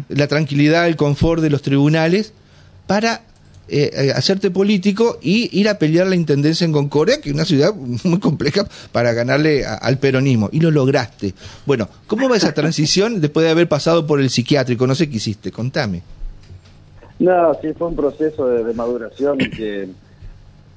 la 0.09 0.27
tranquilidad, 0.27 0.87
el 0.87 0.95
confort 0.95 1.41
de 1.43 1.49
los 1.51 1.61
tribunales, 1.61 2.33
para 2.87 3.21
eh, 3.67 3.89
eh, 3.93 4.11
hacerte 4.15 4.51
político 4.51 5.17
y 5.21 5.49
ir 5.59 5.67
a 5.69 5.79
pelear 5.79 6.05
la 6.07 6.15
intendencia 6.15 6.65
en 6.65 6.71
Concordia, 6.71 7.19
que 7.19 7.29
es 7.29 7.35
una 7.35 7.45
ciudad 7.45 7.73
muy 8.03 8.19
compleja 8.19 8.65
para 8.91 9.11
ganarle 9.13 9.65
a- 9.65 9.73
al 9.75 9.97
peronismo. 9.97 10.49
Y 10.51 10.59
lo 10.59 10.69
lograste. 10.71 11.33
Bueno, 11.65 11.89
¿cómo 12.07 12.29
va 12.29 12.37
esa 12.37 12.53
transición 12.61 13.21
después 13.21 13.43
de 13.43 13.51
haber 13.51 13.67
pasado 13.67 14.05
por 14.07 14.21
el 14.21 14.29
psiquiátrico? 14.29 14.85
No 14.87 14.93
sé 14.95 15.09
qué 15.09 15.17
hiciste, 15.17 15.51
contame. 15.51 16.03
No, 17.19 17.53
sí, 17.61 17.69
fue 17.77 17.87
un 17.87 17.95
proceso 17.95 18.47
de, 18.47 18.63
de 18.63 18.73
maduración 18.73 19.37
que 19.39 19.87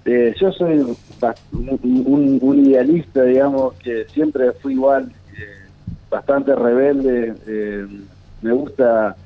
eh, 0.07 0.35
yo 0.41 0.51
soy 0.53 0.79
un, 0.79 0.97
un- 1.53 2.39
un 2.41 2.65
idealista, 2.67 3.23
digamos, 3.25 3.75
que 3.75 4.07
siempre 4.15 4.53
fui 4.63 4.73
igual, 4.73 5.13
bastante 6.11 6.55
rebelde, 6.55 7.37
eh, 7.47 7.87
me 8.41 8.53
gusta 8.53 9.19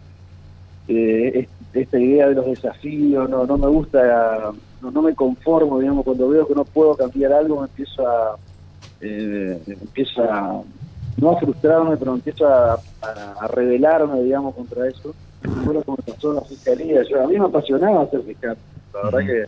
eh, 0.86 1.32
es- 1.40 1.50
esta 1.72 1.98
idea 1.98 2.28
de 2.28 2.34
los 2.34 2.46
desafíos, 2.46 3.28
no, 3.30 3.46
no 3.46 3.58
me 3.58 3.68
gusta, 3.68 4.52
no, 4.80 4.90
no 4.90 5.02
me 5.02 5.14
conformo, 5.14 5.78
digamos, 5.80 6.04
cuando 6.04 6.28
veo 6.28 6.46
que 6.46 6.54
no 6.54 6.64
puedo 6.64 6.96
cambiar 6.96 7.32
algo, 7.32 7.60
me 7.60 7.66
empiezo 7.66 8.06
a, 8.06 8.38
eh, 9.00 9.62
empiezo 9.66 10.22
a, 10.24 10.64
no 11.16 11.30
a 11.30 11.40
frustrarme, 11.40 11.96
pero 11.96 12.14
empiezo 12.14 12.46
a, 12.46 12.74
a, 13.02 13.32
a 13.40 13.48
rebelarme, 13.48 14.22
digamos, 14.22 14.54
contra 14.54 14.88
eso 14.88 15.16
fue 15.62 15.74
lo 15.74 15.82
que 15.82 15.92
me 15.92 15.96
pasó 16.14 16.30
en 16.30 16.36
la 16.36 16.44
fiscalía. 16.44 17.02
Yo, 17.10 17.22
a 17.22 17.26
mí 17.28 17.38
me 17.38 17.46
apasionaba 17.46 18.08
ser 18.10 18.24
fiscal. 18.24 18.58
La 18.92 19.02
verdad 19.04 19.20
que 19.24 19.46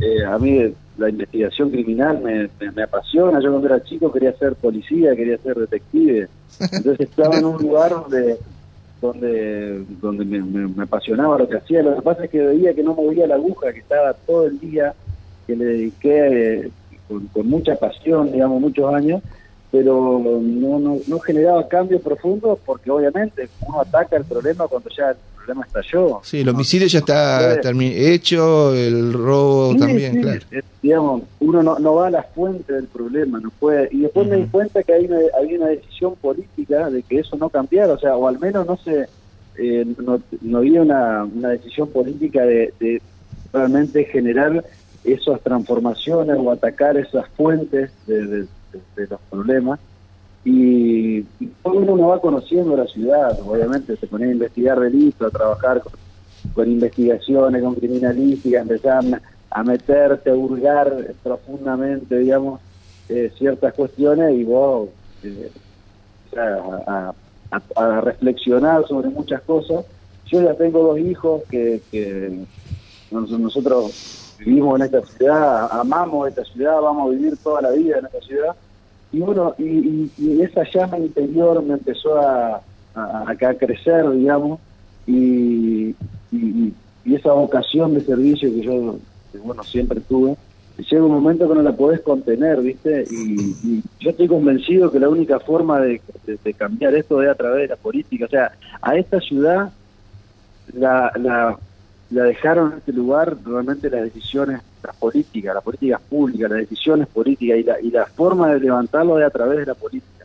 eh, 0.00 0.24
a 0.24 0.38
mí 0.38 0.74
la 0.96 1.08
investigación 1.10 1.70
criminal 1.70 2.20
me, 2.22 2.50
me, 2.60 2.72
me 2.72 2.82
apasiona. 2.84 3.40
Yo 3.40 3.50
cuando 3.50 3.68
era 3.68 3.82
chico 3.82 4.12
quería 4.12 4.34
ser 4.36 4.56
policía, 4.56 5.16
quería 5.16 5.38
ser 5.38 5.56
detective. 5.56 6.30
Entonces 6.60 7.08
estaba 7.08 7.38
en 7.38 7.44
un 7.44 7.62
lugar 7.62 7.90
donde 7.90 8.40
donde 9.00 9.84
donde 9.88 10.24
me, 10.24 10.40
me- 10.40 10.82
apasionaba 10.82 11.38
lo 11.38 11.48
que 11.48 11.56
hacía. 11.56 11.82
Lo 11.82 11.96
que 11.96 12.02
pasa 12.02 12.24
es 12.24 12.30
que 12.30 12.38
veía 12.40 12.74
que 12.74 12.82
no 12.82 12.94
movía 12.94 13.26
la 13.26 13.36
aguja, 13.36 13.72
que 13.72 13.80
estaba 13.80 14.14
todo 14.14 14.46
el 14.46 14.58
día 14.58 14.94
que 15.46 15.56
le 15.56 15.64
dediqué 15.64 16.60
eh, 16.60 16.72
con, 17.32 17.48
mucha 17.48 17.76
pasión, 17.76 18.32
digamos, 18.32 18.60
muchos 18.60 18.92
años, 18.92 19.22
pero 19.70 20.20
no, 20.42 20.78
no, 20.78 20.98
no 21.06 21.18
generaba 21.20 21.68
cambios 21.68 22.02
profundos 22.02 22.58
porque 22.66 22.90
obviamente 22.90 23.50
uno 23.60 23.80
ataca 23.80 24.16
el 24.16 24.24
problema 24.26 24.68
cuando 24.68 24.90
ya 24.96 25.16
problema 25.48 25.66
estalló. 25.66 26.20
Sí, 26.22 26.40
el 26.40 26.48
homicidio 26.48 26.86
ya 26.86 26.98
está 26.98 27.60
hecho, 27.62 28.74
el 28.74 29.12
robo 29.12 29.76
también, 29.76 30.20
claro. 30.22 30.40
Digamos, 30.82 31.22
uno 31.40 31.62
no, 31.62 31.78
no, 31.78 31.94
va 31.94 32.08
a 32.08 32.10
la 32.10 32.22
fuente 32.22 32.72
del 32.72 32.86
problema, 32.86 33.40
no 33.40 33.50
puede. 33.50 33.88
Y 33.92 34.00
después 34.00 34.28
me 34.28 34.36
di 34.36 34.46
cuenta 34.46 34.82
que 34.82 34.92
hay 34.92 35.06
una, 35.06 35.18
había 35.38 35.58
una 35.58 35.68
decisión 35.68 36.14
política 36.16 36.90
de 36.90 37.02
que 37.02 37.20
eso 37.20 37.36
no 37.36 37.48
cambiara, 37.48 37.94
o 37.94 37.98
sea, 37.98 38.16
o 38.16 38.28
al 38.28 38.38
menos 38.38 38.66
no 38.66 38.76
se 38.76 39.08
eh, 39.56 39.84
no, 39.98 40.20
no, 40.40 40.58
había 40.58 40.82
una, 40.82 41.24
una 41.24 41.48
decisión 41.48 41.88
política 41.88 42.42
de, 42.42 42.72
de 42.78 43.02
realmente 43.52 44.04
generar 44.04 44.64
esas 45.04 45.40
transformaciones 45.40 46.36
o 46.38 46.50
atacar 46.50 46.96
esas 46.96 47.28
fuentes 47.30 47.90
de, 48.06 48.46
los 48.96 49.20
problemas. 49.30 49.80
Y, 50.50 51.26
todo 51.62 51.74
uno 51.74 52.08
va 52.08 52.20
conociendo 52.22 52.74
la 52.74 52.86
ciudad, 52.86 53.38
obviamente 53.46 53.96
se 53.96 54.06
ponía 54.06 54.28
a 54.28 54.32
investigar 54.32 54.80
delitos, 54.80 55.28
a 55.28 55.36
trabajar 55.36 55.82
con, 56.54 56.70
investigaciones, 56.70 57.62
con 57.62 57.74
criminalística, 57.74 58.60
empezar 58.60 59.04
a 59.50 59.62
meterte, 59.62 60.30
a 60.30 60.34
hurgar 60.34 61.14
profundamente, 61.22 62.18
digamos, 62.18 62.60
eh, 63.10 63.30
ciertas 63.36 63.74
cuestiones 63.74 64.34
y 64.38 64.44
vos 64.44 64.88
eh, 65.22 65.50
a, 66.34 67.12
reflexionar 68.00 68.86
sobre 68.86 69.10
muchas 69.10 69.42
cosas. 69.42 69.84
Yo 70.26 70.42
ya 70.42 70.54
tengo 70.54 70.82
dos 70.82 70.98
hijos 70.98 71.42
que, 71.50 71.82
que 71.90 72.40
nosotros 73.10 74.34
vivimos 74.38 74.80
en 74.80 74.86
esta 74.86 75.02
ciudad, 75.04 75.68
amamos 75.72 76.28
esta 76.28 76.44
ciudad, 76.44 76.80
vamos 76.80 77.08
a 77.08 77.16
vivir 77.16 77.36
toda 77.36 77.60
la 77.60 77.70
vida 77.72 77.98
en 77.98 78.06
esta 78.06 78.20
ciudad. 78.20 78.56
Y 79.12 79.20
bueno, 79.20 79.54
y, 79.58 80.10
esa 80.42 80.64
llama 80.64 80.98
interior 80.98 81.62
me 81.62 81.74
empezó 81.74 82.20
a, 82.20 82.60
a, 82.94 83.54
crecer, 83.58 84.10
digamos, 84.10 84.60
y, 85.06 85.94
y, 86.32 86.74
esa 87.06 87.32
vocación 87.32 87.94
de 87.94 88.02
servicio 88.02 88.52
que 88.52 88.60
yo, 88.60 88.98
bueno, 89.42 89.62
siempre 89.64 90.00
tuve, 90.00 90.36
llega 90.76 91.04
un 91.04 91.12
momento 91.12 91.48
que 91.48 91.54
no 91.54 91.62
la 91.62 91.72
podés 91.72 92.00
contener, 92.00 92.60
¿viste? 92.60 93.04
Y, 93.10 93.82
yo 94.00 94.10
estoy 94.10 94.28
convencido 94.28 94.90
que 94.90 95.00
la 95.00 95.08
única 95.08 95.40
forma 95.40 95.80
de, 95.80 96.00
de, 96.26 96.54
cambiar 96.54 96.94
esto 96.94 97.22
es 97.22 97.28
a 97.30 97.34
través 97.34 97.62
de 97.62 97.68
la 97.68 97.76
política. 97.76 98.26
O 98.26 98.28
sea, 98.28 98.52
a 98.80 98.96
esta 98.96 99.20
ciudad 99.20 99.72
la, 100.74 101.12
la 101.16 101.58
la 102.10 102.24
dejaron 102.24 102.72
en 102.72 102.78
este 102.78 102.92
lugar 102.92 103.36
realmente 103.44 103.90
las 103.90 104.02
decisiones, 104.02 104.60
las 104.82 104.96
políticas, 104.96 105.54
las 105.54 105.64
políticas 105.64 106.00
públicas, 106.08 106.50
las 106.50 106.60
decisiones 106.60 107.06
políticas 107.08 107.58
y 107.58 107.62
la, 107.62 107.80
y 107.80 107.90
la 107.90 108.06
forma 108.06 108.52
de 108.52 108.60
levantarlo 108.60 109.18
es 109.18 109.26
a 109.26 109.30
través 109.30 109.58
de 109.58 109.66
la 109.66 109.74
política. 109.74 110.24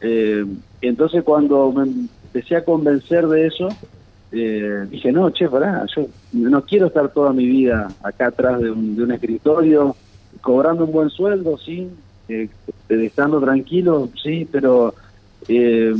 eh, 0.00 0.46
entonces 0.80 1.22
cuando 1.22 1.72
me 1.72 1.82
empecé 1.82 2.56
a 2.56 2.64
convencer 2.64 3.26
de 3.26 3.46
eso, 3.46 3.68
eh, 4.32 4.86
dije, 4.88 5.10
no, 5.10 5.30
che, 5.30 5.48
pará, 5.48 5.84
yo 5.94 6.06
no 6.32 6.64
quiero 6.64 6.86
estar 6.86 7.08
toda 7.08 7.32
mi 7.32 7.46
vida 7.46 7.88
acá 8.02 8.28
atrás 8.28 8.60
de 8.60 8.70
un, 8.70 8.94
de 8.94 9.02
un 9.02 9.12
escritorio, 9.12 9.96
cobrando 10.40 10.84
un 10.84 10.92
buen 10.92 11.10
sueldo, 11.10 11.58
sí, 11.58 11.88
eh, 12.28 12.48
estando 12.88 13.40
tranquilo, 13.40 14.08
sí, 14.22 14.48
pero 14.50 14.94
eh, 15.48 15.92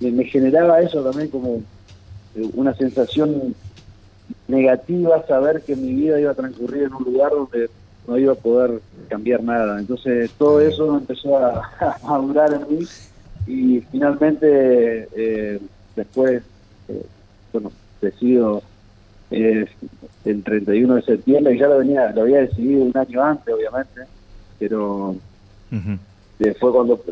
me 0.00 0.24
generaba 0.24 0.80
eso 0.82 1.02
también 1.02 1.28
como 1.28 1.62
una 2.54 2.74
sensación 2.74 3.54
negativa 4.46 5.26
saber 5.26 5.62
que 5.62 5.76
mi 5.76 5.94
vida 5.94 6.20
iba 6.20 6.32
a 6.32 6.34
transcurrir 6.34 6.84
en 6.84 6.94
un 6.94 7.04
lugar 7.04 7.32
donde 7.32 7.70
no 8.06 8.18
iba 8.18 8.32
a 8.32 8.36
poder 8.36 8.80
cambiar 9.08 9.42
nada. 9.42 9.78
Entonces 9.78 10.30
todo 10.38 10.60
eso 10.60 10.96
empezó 10.96 11.38
a, 11.38 11.70
a 12.02 12.18
durar 12.18 12.52
en 12.54 12.78
mí 12.78 12.86
y 13.48 13.80
finalmente 13.90 15.08
eh, 15.16 15.58
después, 15.96 16.42
eh, 16.88 17.06
bueno, 17.52 17.72
decido 18.00 18.62
eh, 19.30 19.66
el 20.24 20.42
31 20.42 20.96
de 20.96 21.02
septiembre, 21.02 21.58
ya 21.58 21.66
lo, 21.66 21.78
venía, 21.78 22.10
lo 22.12 22.22
había 22.22 22.40
decidido 22.40 22.84
un 22.84 22.96
año 22.96 23.22
antes, 23.22 23.54
obviamente, 23.54 24.02
pero 24.58 25.16
fue 26.60 26.72
cuando 26.72 27.02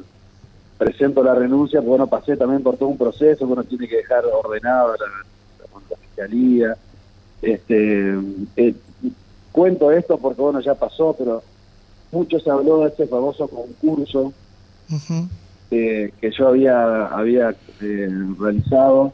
presento 0.79 1.23
la 1.23 1.35
renuncia, 1.35 1.81
pues 1.81 1.89
bueno, 1.89 2.07
pasé 2.07 2.37
también 2.37 2.63
por 2.63 2.77
todo 2.77 2.91
un 2.91 2.99
proceso, 2.99 3.47
bueno, 3.47 3.65
tiene 3.65 3.89
que 3.89 3.97
dejar 3.97 4.25
ordenado 4.27 4.95
la, 4.97 5.77
la 5.91 5.97
fiscalía, 5.97 6.77
este, 7.43 8.15
eh, 8.57 8.75
cuento 9.53 9.91
esto 9.91 10.19
porque, 10.19 10.43
bueno, 10.43 10.61
ya 10.61 10.75
pasó, 10.75 11.15
pero 11.19 11.43
mucho 12.13 12.39
se 12.41 12.51
habló 12.51 12.81
de 12.81 12.89
este 12.89 13.07
famoso 13.07 13.49
concurso 13.49 14.33
que 15.69 16.31
yo 16.31 16.49
había, 16.49 17.07
había 17.07 17.55
eh, 17.81 18.09
realizado, 18.39 19.13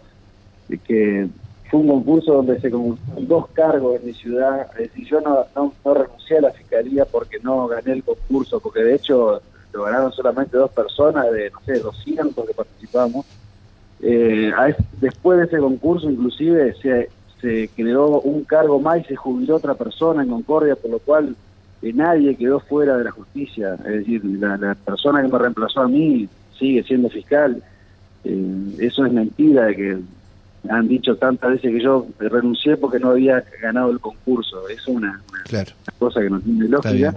que 0.84 1.28
fue 1.70 1.80
un 1.80 1.88
concurso 1.88 2.34
donde 2.34 2.60
se 2.60 2.70
con 2.70 2.98
dos 3.20 3.48
cargos 3.48 4.00
en 4.00 4.06
mi 4.06 4.12
ciudad. 4.12 4.70
y 4.94 5.04
yo 5.06 5.20
no, 5.20 5.46
no, 5.56 5.94
renuncié 5.94 6.38
a 6.38 6.42
la 6.42 6.50
fiscalía 6.52 7.04
porque 7.06 7.38
no 7.40 7.66
gané 7.66 7.92
el 7.92 8.04
concurso, 8.04 8.60
porque 8.60 8.82
de 8.82 8.94
hecho 8.96 9.40
lo 9.72 9.84
ganaron 9.84 10.12
solamente 10.12 10.56
dos 10.56 10.70
personas 10.70 11.30
de, 11.32 11.50
no 11.50 11.60
sé, 11.64 11.78
200 11.78 12.46
que 12.46 12.54
participamos. 12.54 13.24
Eh, 14.02 14.52
después 15.00 15.38
de 15.38 15.44
ese 15.44 15.58
concurso, 15.58 16.10
inclusive, 16.10 16.74
se 16.82 17.08
se 17.42 17.68
generó 17.76 18.20
un 18.20 18.44
cargo 18.44 18.78
más 18.78 19.00
y 19.00 19.04
se 19.04 19.16
jubiló 19.16 19.56
otra 19.56 19.74
persona 19.74 20.22
en 20.22 20.30
Concordia, 20.30 20.76
por 20.76 20.92
lo 20.92 20.98
cual 21.00 21.34
eh, 21.82 21.92
nadie 21.92 22.36
quedó 22.36 22.60
fuera 22.60 22.96
de 22.96 23.04
la 23.04 23.10
justicia. 23.10 23.74
Es 23.84 23.98
decir, 23.98 24.24
la, 24.24 24.76
persona 24.76 25.20
que 25.20 25.28
me 25.28 25.38
reemplazó 25.38 25.80
a 25.80 25.88
mí 25.88 26.28
sigue 26.56 26.84
siendo 26.84 27.10
fiscal. 27.10 27.60
Eh, 28.24 28.76
eso 28.78 29.04
es 29.04 29.12
mentira 29.12 29.66
de 29.66 29.76
que 29.76 29.98
han 30.68 30.86
dicho 30.86 31.16
tantas 31.16 31.50
veces 31.50 31.72
que 31.72 31.82
yo 31.82 32.06
renuncié 32.20 32.76
porque 32.76 33.00
no 33.00 33.10
había 33.10 33.44
ganado 33.60 33.90
el 33.90 33.98
concurso. 33.98 34.68
Es 34.68 34.86
una, 34.86 35.20
cosa 35.98 36.20
que 36.20 36.30
no 36.30 36.40
tiene 36.40 36.68
lógica. 36.68 37.16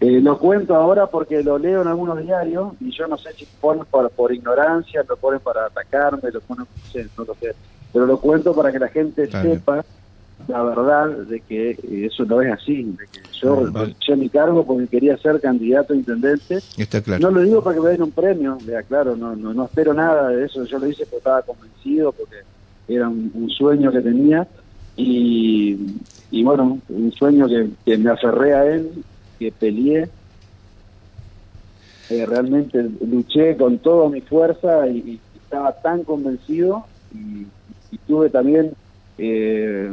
Eh, 0.00 0.20
lo 0.20 0.38
cuento 0.38 0.74
ahora 0.74 1.06
porque 1.06 1.44
lo 1.44 1.58
leo 1.58 1.82
en 1.82 1.88
algunos 1.88 2.18
diarios 2.24 2.72
y 2.80 2.90
yo 2.90 3.06
no 3.06 3.18
sé 3.18 3.34
si 3.34 3.46
ponen 3.60 3.84
por, 3.84 4.10
por 4.10 4.32
ignorancia, 4.32 5.04
lo 5.06 5.16
ponen 5.16 5.40
para 5.40 5.66
atacarme, 5.66 6.30
lo 6.32 6.40
ponen, 6.40 6.64
no 6.64 6.90
sé, 6.90 7.06
no 7.16 7.24
lo 7.24 7.34
sé 7.34 7.54
pero 7.92 8.06
lo 8.06 8.20
cuento 8.20 8.54
para 8.54 8.72
que 8.72 8.78
la 8.78 8.88
gente 8.88 9.30
sepa 9.30 9.84
la 10.48 10.62
verdad 10.62 11.08
de 11.08 11.40
que 11.40 11.70
eh, 11.70 12.06
eso 12.06 12.24
no 12.24 12.40
es 12.40 12.52
así, 12.52 12.82
de 12.82 13.06
que 13.06 13.20
yo 13.40 13.68
eché 13.86 14.16
mi 14.16 14.28
cargo 14.28 14.64
porque 14.64 14.86
quería 14.88 15.16
ser 15.18 15.40
candidato 15.40 15.92
a 15.92 15.96
intendente. 15.96 16.58
Está 16.76 17.00
claro. 17.00 17.22
No 17.22 17.30
lo 17.30 17.42
digo 17.42 17.62
para 17.62 17.76
que 17.76 17.82
me 17.82 17.90
den 17.90 18.02
un 18.02 18.10
premio, 18.10 18.58
ya 18.66 18.82
claro, 18.82 19.16
no, 19.16 19.36
no, 19.36 19.54
no 19.54 19.64
espero 19.64 19.94
nada 19.94 20.28
de 20.28 20.44
eso, 20.44 20.64
yo 20.64 20.78
lo 20.78 20.86
hice 20.86 21.04
porque 21.04 21.18
estaba 21.18 21.42
convencido, 21.42 22.12
porque 22.12 22.36
era 22.88 23.08
un, 23.08 23.50
sueño 23.50 23.92
que 23.92 24.00
tenía. 24.00 24.46
Y, 24.96 25.96
y 26.30 26.42
bueno, 26.42 26.78
un 26.88 27.12
sueño 27.12 27.46
que, 27.48 27.98
me 27.98 28.10
aferré 28.10 28.54
a 28.54 28.66
él, 28.66 28.90
que 29.38 29.52
peleé, 29.52 30.08
eh, 32.10 32.26
realmente 32.26 32.82
luché 33.06 33.56
con 33.56 33.78
toda 33.78 34.08
mi 34.08 34.20
fuerza 34.20 34.86
y, 34.88 34.98
y 34.98 35.20
estaba 35.36 35.72
tan 35.80 36.02
convencido 36.02 36.84
y 37.14 37.46
y 37.90 37.98
tuve 37.98 38.30
también, 38.30 38.72
eh, 39.18 39.92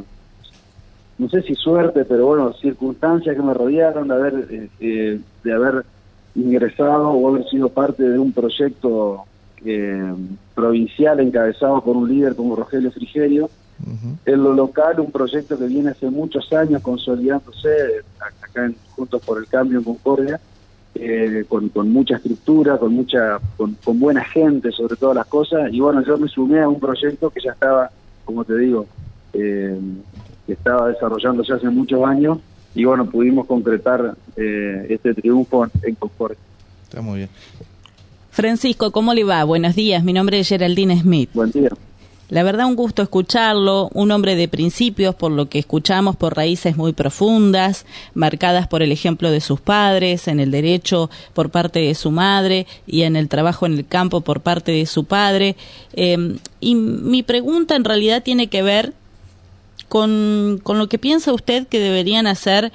no 1.18 1.30
sé 1.30 1.42
si 1.42 1.56
suerte, 1.56 2.06
pero 2.06 2.28
bueno, 2.28 2.54
circunstancias 2.54 3.36
que 3.36 3.42
me 3.42 3.54
rodearon 3.54 4.08
de 4.08 4.14
haber, 4.14 4.48
eh, 4.50 4.70
eh, 4.80 5.20
de 5.44 5.54
haber 5.54 5.86
ingresado 6.36 7.10
o 7.10 7.30
haber 7.30 7.48
sido 7.50 7.70
parte 7.70 8.04
de 8.04 8.20
un 8.20 8.32
proyecto 8.32 9.24
provincial 10.54 11.20
encabezado 11.20 11.84
por 11.84 11.98
un 11.98 12.08
líder 12.08 12.36
como 12.36 12.56
Rogelio 12.56 12.92
Frigerio. 12.92 13.50
En 14.26 14.44
lo 14.44 14.54
local, 14.54 15.00
un 15.00 15.12
proyecto 15.12 15.58
que 15.58 15.66
viene 15.66 15.92
hace 15.92 16.10
muchos 16.10 16.52
años 16.54 16.82
consolidándose 16.82 17.70
acá 18.20 18.66
en 18.66 18.76
Juntos 18.96 19.22
por 19.26 19.40
el 19.40 19.48
Cambio 19.48 19.80
en 19.80 19.84
Concordia, 19.84 20.40
con, 21.48 21.70
con, 21.70 21.92
mucha 21.92 22.16
estructura, 22.16 22.78
con 22.78 22.94
mucha, 22.94 23.40
con, 23.56 23.76
con, 23.84 24.00
buena 24.00 24.24
gente 24.24 24.72
sobre 24.72 24.96
todas 24.96 25.16
las 25.16 25.28
cosas. 25.28 25.72
Y 25.72 25.80
bueno, 25.80 26.04
yo 26.06 26.18
me 26.18 26.28
sumé 26.28 26.62
a 26.62 26.68
un 26.68 26.80
proyecto 26.80 27.30
que 27.30 27.42
ya 27.42 27.52
estaba, 27.52 27.90
como 28.26 28.44
te 28.46 28.58
digo, 28.58 28.86
eh, 29.34 29.80
que 30.46 30.54
estaba 30.54 30.90
desarrollándose 30.90 31.54
hace 31.54 31.70
muchos 31.70 32.04
años. 32.04 32.40
Y 32.76 32.86
bueno, 32.86 33.10
pudimos 33.10 33.48
concretar 33.48 34.16
eh, 34.36 34.86
este 34.90 35.14
triunfo 35.14 35.68
en 35.84 35.96
Concordia. 35.96 36.38
Está 36.84 37.02
muy 37.02 37.18
bien. 37.18 37.30
Francisco, 38.32 38.92
¿cómo 38.92 39.14
le 39.14 39.24
va? 39.24 39.44
Buenos 39.44 39.76
días, 39.76 40.04
mi 40.04 40.14
nombre 40.14 40.40
es 40.40 40.48
Geraldine 40.48 41.00
Smith. 41.02 41.30
Buen 41.34 41.52
día. 41.52 41.70
La 42.30 42.44
verdad, 42.44 42.66
un 42.66 42.76
gusto 42.76 43.02
escucharlo, 43.02 43.90
un 43.94 44.12
hombre 44.12 44.36
de 44.36 44.50
principios, 44.50 45.16
por 45.16 45.32
lo 45.32 45.48
que 45.48 45.60
escuchamos, 45.60 46.18
por 46.18 46.36
raíces 46.36 46.76
muy 46.76 46.92
profundas, 46.92 47.86
marcadas 48.14 48.68
por 48.68 48.82
el 48.82 48.92
ejemplo 48.92 49.32
de 49.32 49.40
sus 49.40 49.62
padres, 49.62 50.28
en 50.28 50.42
el 50.42 50.52
derecho 50.52 51.10
por 51.34 51.52
parte 51.52 51.80
de 51.80 51.96
su 51.96 52.12
madre 52.12 52.68
y 52.86 53.04
en 53.04 53.16
el 53.16 53.30
trabajo 53.30 53.66
en 53.66 53.74
el 53.74 53.88
campo 53.88 54.22
por 54.22 54.42
parte 54.42 54.74
de 54.74 54.86
su 54.86 55.06
padre. 55.06 55.56
Em, 55.94 56.38
y 56.60 56.76
mi 56.76 57.24
pregunta 57.24 57.76
en 57.76 57.86
realidad 57.86 58.24
tiene 58.24 58.48
que 58.48 58.62
ver 58.62 58.94
con, 59.88 60.60
con 60.64 60.80
lo 60.80 60.90
que 60.90 60.98
piensa 60.98 61.32
usted 61.32 61.66
que 61.66 61.80
deberían 61.80 62.28
hacer 62.28 62.74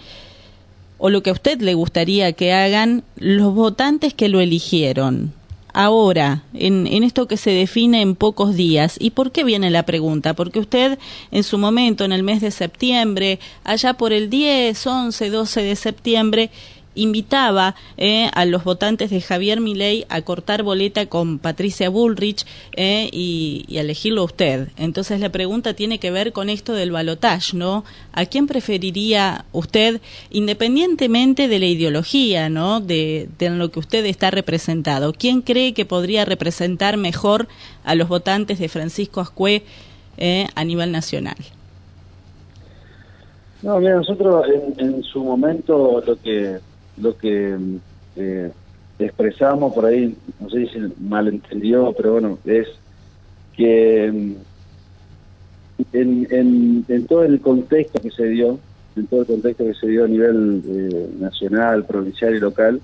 o 1.05 1.11
lo 1.11 1.23
que 1.23 1.31
a 1.31 1.33
usted 1.33 1.61
le 1.61 1.75
gustaría 1.75 2.33
que 2.33 2.53
hagan 2.53 3.03
los 3.17 3.53
votantes 3.55 4.15
que 4.15 4.29
lo 4.29 4.41
eligieron? 4.41 5.35
Ahora, 5.73 6.43
en, 6.55 6.87
en, 6.87 7.03
esto 7.03 7.27
que 7.27 7.37
se 7.37 7.51
define 7.51 8.03
en 8.03 8.15
pocos 8.15 8.55
días. 8.55 8.97
¿Y 8.99 9.11
por 9.11 9.33
qué 9.33 9.45
viene 9.45 9.71
la 9.71 9.85
pregunta? 9.85 10.35
Porque 10.35 10.61
usted 10.61 10.99
en 11.31 11.43
su 11.43 11.59
momento, 11.59 12.05
en 12.05 12.13
el 12.13 12.23
mes 12.23 12.41
de 12.41 12.51
septiembre, 12.51 13.39
allá 13.65 13.95
por 13.95 14.13
el 14.13 14.31
10, 14.31 14.87
11, 14.87 15.31
12 15.31 15.63
de 15.63 15.77
septiembre, 15.77 16.51
invitaba 16.95 17.75
eh, 17.97 18.31
a 18.35 18.45
los 18.45 18.65
votantes 18.65 19.11
de 19.11 19.21
Javier 19.21 19.61
Milei 19.61 20.05
a 20.09 20.23
cortar 20.23 20.63
boleta 20.63 21.07
con 21.07 21.39
Patricia 21.39 21.89
Bullrich 21.89 22.45
eh, 22.77 23.09
y, 23.13 23.65
y, 23.69 23.79
elegirlo 23.79 24.23
a 24.23 24.25
usted. 24.25 24.69
Entonces 24.77 25.21
la 25.21 25.31
pregunta 25.31 25.75
tiene 25.75 25.99
que 25.99 26.11
ver 26.11 26.33
con 26.33 26.49
esto 26.49 26.73
del 26.75 26.93
balotage, 26.93 27.57
¿no? 27.57 27.85
¿A 28.13 28.27
quién 28.27 28.47
preferiría 28.47 29.45
usted, 29.53 30.01
independientemente 30.31 31.49
de 31.49 31.59
la 31.59 31.67
ideología, 31.67 32.49
¿no? 32.49 32.81
De, 32.81 33.29
de 33.39 33.51
lo 33.51 33.71
que 33.71 33.81
usted 33.81 34.05
está 34.07 34.31
representado? 34.31 35.13
¿Quién 35.13 35.43
cree 35.43 35.75
que 35.75 35.85
podría 35.85 36.25
representar 36.25 36.97
mejor 36.97 37.49
a 37.85 37.95
los 37.95 38.09
votantes 38.09 38.59
de 38.59 38.69
Francisco 38.69 39.21
Ascue 39.21 39.63
eh, 40.19 40.47
a 40.55 40.65
nivel 40.65 40.93
nacional? 40.93 41.37
No, 43.63 43.79
mira, 43.79 43.95
nosotros 43.95 44.45
en, 44.49 44.87
en 44.87 45.03
su 45.05 45.23
momento 45.23 46.03
lo 46.05 46.17
que 46.21 46.59
lo 46.99 47.17
que 47.17 47.57
eh, 48.17 48.51
expresamos 48.99 49.73
por 49.73 49.87
ahí, 49.87 50.17
no 50.41 50.51
sé 50.51 50.67
si 50.67 50.79
malentendió, 51.01 51.93
pero 51.97 52.13
bueno, 52.13 52.39
es 52.45 52.69
que 53.57 54.05
en, 54.07 54.37
en, 55.93 56.85
en, 56.89 57.07
todo 57.07 57.25
el 57.25 57.41
contexto 57.41 58.01
que 58.01 58.11
se 58.11 58.27
dio, 58.27 58.59
en 58.97 59.07
todo 59.07 59.21
el 59.21 59.27
contexto 59.27 59.65
que 59.65 59.75
se 59.75 59.89
dio 59.89 60.05
a 60.05 60.09
nivel 60.09 60.63
eh, 60.67 61.11
nacional, 61.19 61.85
provincial 61.85 62.35
y 62.35 62.41
local, 62.41 62.81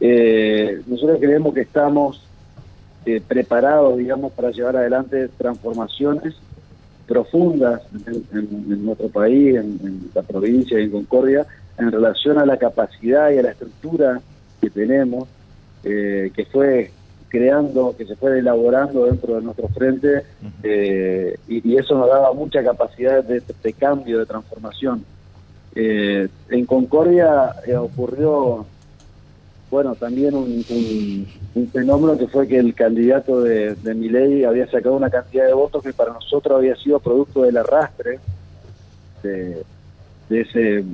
eh, 0.00 0.80
nosotros 0.86 1.18
creemos 1.20 1.54
que 1.54 1.62
estamos 1.62 2.22
eh, 3.06 3.22
preparados, 3.26 3.96
digamos, 3.96 4.32
para 4.32 4.50
llevar 4.50 4.76
adelante 4.76 5.28
transformaciones 5.38 6.34
profundas 7.06 7.82
en, 8.06 8.24
en, 8.32 8.72
en 8.72 8.84
nuestro 8.84 9.08
país, 9.08 9.54
en, 9.54 9.78
en 9.82 10.10
la 10.12 10.22
provincia 10.22 10.78
y 10.78 10.84
en 10.84 10.90
Concordia, 10.90 11.46
en 11.78 11.92
relación 11.92 12.38
a 12.38 12.46
la 12.46 12.56
capacidad 12.56 13.30
y 13.30 13.38
a 13.38 13.42
la 13.42 13.50
estructura 13.50 14.20
que 14.60 14.70
tenemos, 14.70 15.28
eh, 15.84 16.30
que 16.34 16.44
fue 16.46 16.90
creando, 17.28 17.94
que 17.96 18.06
se 18.06 18.16
fue 18.16 18.38
elaborando 18.38 19.06
dentro 19.06 19.34
de 19.34 19.42
nuestro 19.42 19.68
frente, 19.68 20.22
eh, 20.62 21.36
y, 21.48 21.72
y, 21.72 21.76
eso 21.76 21.96
nos 21.96 22.08
daba 22.08 22.32
mucha 22.32 22.62
capacidad 22.62 23.22
de, 23.22 23.42
de 23.62 23.72
cambio, 23.72 24.18
de 24.18 24.26
transformación. 24.26 25.04
Eh, 25.74 26.28
en 26.48 26.64
Concordia 26.64 27.54
eh, 27.66 27.76
ocurrió, 27.76 28.64
bueno, 29.70 29.94
también 29.94 30.34
un, 30.34 30.64
un, 30.70 31.28
un, 31.54 31.68
fenómeno 31.68 32.16
que 32.16 32.28
fue 32.28 32.48
que 32.48 32.58
el 32.58 32.74
candidato 32.74 33.42
de, 33.42 33.74
de 33.74 33.94
Miley 33.94 34.44
había 34.44 34.70
sacado 34.70 34.96
una 34.96 35.10
cantidad 35.10 35.46
de 35.46 35.52
votos 35.52 35.82
que 35.82 35.92
para 35.92 36.14
nosotros 36.14 36.56
había 36.56 36.76
sido 36.76 36.98
producto 36.98 37.42
del 37.42 37.58
arrastre 37.58 38.20
de, 39.22 39.62
de 40.30 40.40
ese 40.40 40.84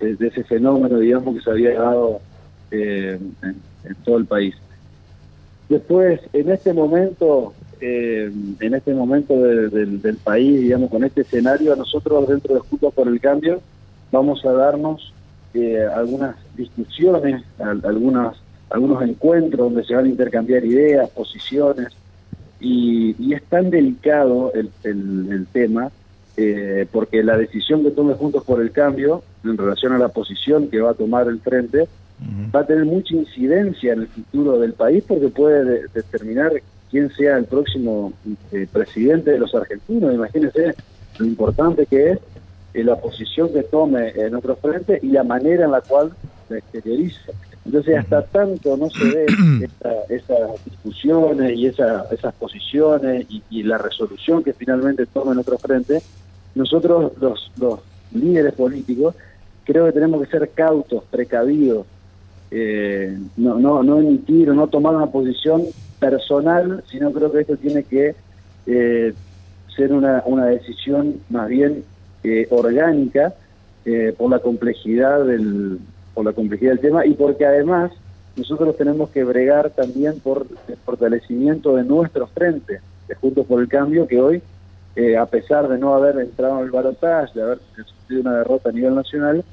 de 0.00 0.26
ese 0.26 0.44
fenómeno, 0.44 0.98
digamos, 0.98 1.36
que 1.36 1.42
se 1.42 1.50
había 1.50 1.74
dado 1.74 2.20
eh, 2.70 3.18
en, 3.42 3.56
en, 3.84 3.94
todo 4.04 4.18
el 4.18 4.26
país. 4.26 4.54
Después, 5.68 6.20
en 6.32 6.50
este 6.50 6.72
momento, 6.72 7.52
eh, 7.80 8.30
en 8.60 8.74
este 8.74 8.94
momento 8.94 9.40
de, 9.40 9.68
de, 9.68 9.86
del 9.86 10.16
país, 10.16 10.60
digamos, 10.60 10.90
con 10.90 11.04
este 11.04 11.22
escenario, 11.22 11.74
nosotros 11.76 12.28
dentro 12.28 12.54
de 12.54 12.60
Juntos 12.60 12.94
por 12.94 13.08
el 13.08 13.20
Cambio 13.20 13.60
vamos 14.10 14.44
a 14.44 14.52
darnos 14.52 15.12
eh, 15.54 15.84
algunas 15.94 16.36
discusiones, 16.56 17.42
algunas, 17.58 18.36
algunos 18.70 19.02
encuentros 19.02 19.72
donde 19.72 19.84
se 19.84 19.94
van 19.94 20.06
a 20.06 20.08
intercambiar 20.08 20.64
ideas, 20.64 21.10
posiciones, 21.10 21.88
y, 22.60 23.14
y 23.18 23.34
es 23.34 23.42
tan 23.44 23.70
delicado 23.70 24.52
el, 24.54 24.70
el, 24.82 25.32
el 25.32 25.46
tema 25.46 25.90
eh, 26.40 26.86
porque 26.92 27.24
la 27.24 27.36
decisión 27.36 27.82
que 27.82 27.90
tome 27.90 28.14
Juntos 28.14 28.44
por 28.44 28.60
el 28.60 28.70
Cambio 28.70 29.24
en 29.50 29.58
relación 29.58 29.92
a 29.92 29.98
la 29.98 30.08
posición 30.08 30.68
que 30.68 30.80
va 30.80 30.90
a 30.90 30.94
tomar 30.94 31.28
el 31.28 31.40
frente 31.40 31.82
uh 31.82 31.86
-huh. 31.86 32.54
va 32.54 32.60
a 32.60 32.66
tener 32.66 32.84
mucha 32.84 33.14
incidencia 33.14 33.92
en 33.92 34.00
el 34.00 34.08
futuro 34.08 34.58
del 34.58 34.72
país 34.72 35.04
porque 35.06 35.28
puede 35.28 35.64
de 35.64 35.88
determinar 35.94 36.52
quién 36.90 37.10
sea 37.10 37.36
el 37.36 37.44
próximo 37.44 38.12
eh, 38.52 38.66
presidente 38.72 39.30
de 39.32 39.38
los 39.38 39.54
argentinos. 39.54 40.14
Imagínense 40.14 40.74
lo 41.18 41.26
importante 41.26 41.86
que 41.86 42.12
es 42.12 42.18
eh, 42.74 42.84
la 42.84 42.96
posición 42.96 43.52
que 43.52 43.62
tome 43.62 44.10
en 44.10 44.34
otro 44.34 44.56
frente 44.56 44.98
y 45.02 45.08
la 45.08 45.24
manera 45.24 45.64
en 45.64 45.72
la 45.72 45.80
cual 45.80 46.12
se 46.48 46.58
exterioriza. 46.58 47.32
Entonces, 47.64 47.98
hasta 47.98 48.22
tanto 48.22 48.76
no 48.76 48.88
se 48.88 49.04
ve 49.04 49.26
esa, 49.80 49.92
esas 50.08 50.64
discusiones 50.64 51.56
y 51.56 51.66
esa, 51.66 52.06
esas 52.10 52.34
posiciones 52.34 53.26
y, 53.28 53.42
y, 53.50 53.62
la 53.62 53.76
resolución 53.76 54.42
que 54.42 54.54
finalmente 54.54 55.04
tome 55.06 55.32
en 55.32 55.38
otro 55.38 55.58
frente, 55.58 56.00
nosotros 56.54 57.12
los, 57.20 57.52
los 57.58 57.80
líderes 58.12 58.54
políticos 58.54 59.14
creo 59.68 59.84
que 59.84 59.92
tenemos 59.92 60.22
que 60.22 60.30
ser 60.30 60.48
cautos, 60.54 61.04
precavidos, 61.10 61.84
eh, 62.50 63.18
no, 63.36 63.58
no, 63.58 63.82
no 63.82 63.98
emitir 63.98 64.48
o 64.48 64.54
no 64.54 64.66
tomar 64.68 64.96
una 64.96 65.08
posición 65.08 65.62
personal, 66.00 66.82
sino 66.90 67.12
creo 67.12 67.30
que 67.30 67.40
esto 67.40 67.58
tiene 67.58 67.82
que 67.82 68.14
eh, 68.66 69.12
ser 69.76 69.92
una, 69.92 70.22
una 70.24 70.46
decisión 70.46 71.16
más 71.28 71.48
bien 71.48 71.84
eh, 72.24 72.46
orgánica 72.48 73.34
eh, 73.84 74.14
por 74.16 74.30
la 74.30 74.38
complejidad 74.38 75.26
del 75.26 75.78
por 76.14 76.24
la 76.24 76.32
complejidad 76.32 76.70
del 76.70 76.80
tema 76.80 77.04
y 77.04 77.12
porque 77.12 77.44
además 77.44 77.92
nosotros 78.36 78.74
tenemos 78.78 79.10
que 79.10 79.22
bregar 79.22 79.70
también 79.70 80.18
por 80.20 80.46
el 80.66 80.76
fortalecimiento 80.78 81.76
de 81.76 81.84
nuestro 81.84 82.26
frente, 82.28 82.80
de 83.06 83.14
Juntos 83.16 83.44
por 83.46 83.60
el 83.60 83.68
Cambio, 83.68 84.08
que 84.08 84.18
hoy 84.18 84.42
eh, 84.98 85.16
a 85.16 85.26
pesar 85.26 85.68
de 85.68 85.78
no 85.78 85.94
haber 85.94 86.18
entrado 86.18 86.58
en 86.58 86.64
el 86.64 86.70
balotaje, 86.72 87.38
de 87.38 87.42
haber 87.42 87.58
sufrido 87.86 88.22
una 88.22 88.38
derrota 88.38 88.70
a 88.70 88.72
nivel 88.72 88.96
nacional, 88.96 89.44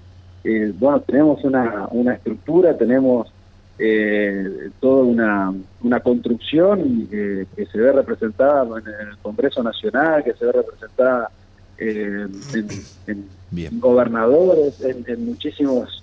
eh, 0.45 0.73
bueno, 0.77 1.01
tenemos 1.01 1.43
una, 1.43 1.87
una 1.91 2.13
estructura, 2.13 2.77
tenemos 2.77 3.31
eh, 3.79 4.69
toda 4.79 5.03
una, 5.03 5.53
una 5.81 5.99
construcción 5.99 7.07
que 7.09 7.65
se 7.71 7.77
ve 7.77 7.91
representada 7.91 8.63
en 8.63 9.09
el 9.09 9.17
Congreso 9.21 9.63
Nacional, 9.63 10.23
que 10.23 10.33
se 10.33 10.45
ve 10.45 10.51
representada 10.51 11.29
en, 11.77 12.31
en, 12.53 13.27
en, 13.57 13.79
gobernadores, 13.79 14.79
en, 14.81 15.03
en 15.07 15.25
muchísimos 15.25 16.01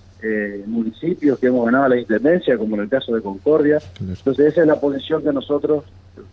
municipios 0.67 1.37
que 1.37 1.47
hemos 1.47 1.65
ganado 1.65 1.89
la 1.89 1.97
intendencia, 1.99 2.57
como 2.57 2.75
en 2.75 2.83
el 2.83 2.89
caso 2.89 3.13
de 3.13 3.21
Concordia. 3.21 3.79
Entonces 3.99 4.53
esa 4.53 4.61
es 4.61 4.67
la 4.67 4.79
posición 4.79 5.21
que 5.21 5.33
nosotros 5.33 5.83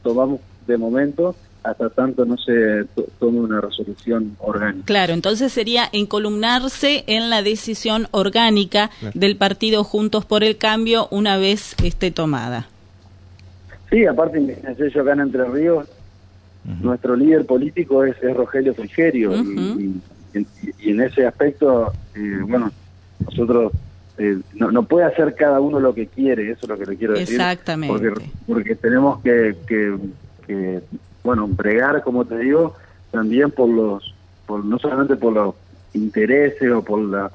tomamos 0.02 0.40
de 0.66 0.76
momento 0.76 1.34
hasta 1.62 1.90
tanto 1.90 2.24
no 2.24 2.36
se 2.38 2.86
tome 3.18 3.40
una 3.40 3.60
resolución 3.60 4.36
orgánica. 4.38 4.86
Claro, 4.86 5.12
entonces 5.12 5.52
sería 5.52 5.88
encolumnarse 5.92 7.04
en 7.06 7.30
la 7.30 7.42
decisión 7.42 8.08
orgánica 8.10 8.90
claro. 9.00 9.18
del 9.18 9.36
partido 9.36 9.84
Juntos 9.84 10.24
por 10.24 10.44
el 10.44 10.56
Cambio 10.56 11.08
una 11.10 11.36
vez 11.36 11.74
esté 11.82 12.10
tomada. 12.10 12.68
Sí, 13.90 14.06
aparte, 14.06 14.56
yo 14.94 15.02
acá 15.02 15.12
en 15.12 15.20
Entre 15.20 15.44
Ríos, 15.44 15.88
uh 16.64 16.68
-huh. 16.68 16.80
nuestro 16.80 17.16
líder 17.16 17.44
político 17.44 18.04
es, 18.04 18.16
es 18.22 18.36
Rogelio 18.36 18.72
Frigerio, 18.74 19.32
uh 19.32 19.34
-huh. 19.34 19.80
y, 19.80 20.38
y, 20.38 20.46
y, 20.78 20.90
en 20.90 21.00
ese 21.00 21.26
aspecto, 21.26 21.92
eh, 22.14 22.38
bueno, 22.46 22.70
nosotros 23.18 23.72
eh, 24.16 24.38
no, 24.54 24.70
no, 24.70 24.82
puede 24.84 25.06
hacer 25.06 25.34
cada 25.34 25.60
uno 25.60 25.80
lo 25.80 25.94
que 25.94 26.06
quiere, 26.06 26.50
eso 26.50 26.60
es 26.62 26.68
lo 26.68 26.78
que 26.78 26.86
le 26.86 26.96
quiero 26.96 27.14
decir. 27.14 27.34
Exactamente. 27.34 28.10
Porque, 28.10 28.30
porque 28.46 28.74
tenemos 28.76 29.20
que, 29.22 29.56
que, 29.66 29.96
que 30.46 30.80
bueno, 31.22 31.46
bregar, 31.48 32.02
como 32.02 32.24
te 32.24 32.38
digo, 32.38 32.76
también 33.10 33.50
por 33.50 33.68
los, 33.68 34.14
por, 34.46 34.64
no 34.64 34.78
solamente 34.78 35.16
por 35.16 35.32
los 35.32 35.54
intereses 35.94 36.70
o 36.70 36.82
por 36.82 37.00
la, 37.00 37.30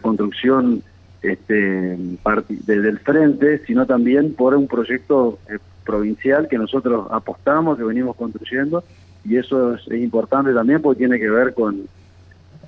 construcción 0.00 0.82
este, 1.22 1.54
de, 1.54 2.80
del 2.80 2.98
frente, 2.98 3.64
sino 3.66 3.86
también 3.86 4.34
por 4.34 4.54
un 4.54 4.66
proyecto 4.66 5.38
eh, 5.48 5.58
provincial 5.84 6.48
que 6.48 6.58
nosotros 6.58 7.06
apostamos, 7.10 7.76
que 7.78 7.84
venimos 7.84 8.16
construyendo, 8.16 8.82
y 9.24 9.36
eso 9.36 9.74
es, 9.74 9.86
es 9.88 10.02
importante 10.02 10.52
también 10.52 10.82
porque 10.82 10.98
tiene 10.98 11.18
que 11.18 11.30
ver 11.30 11.54
con, 11.54 11.88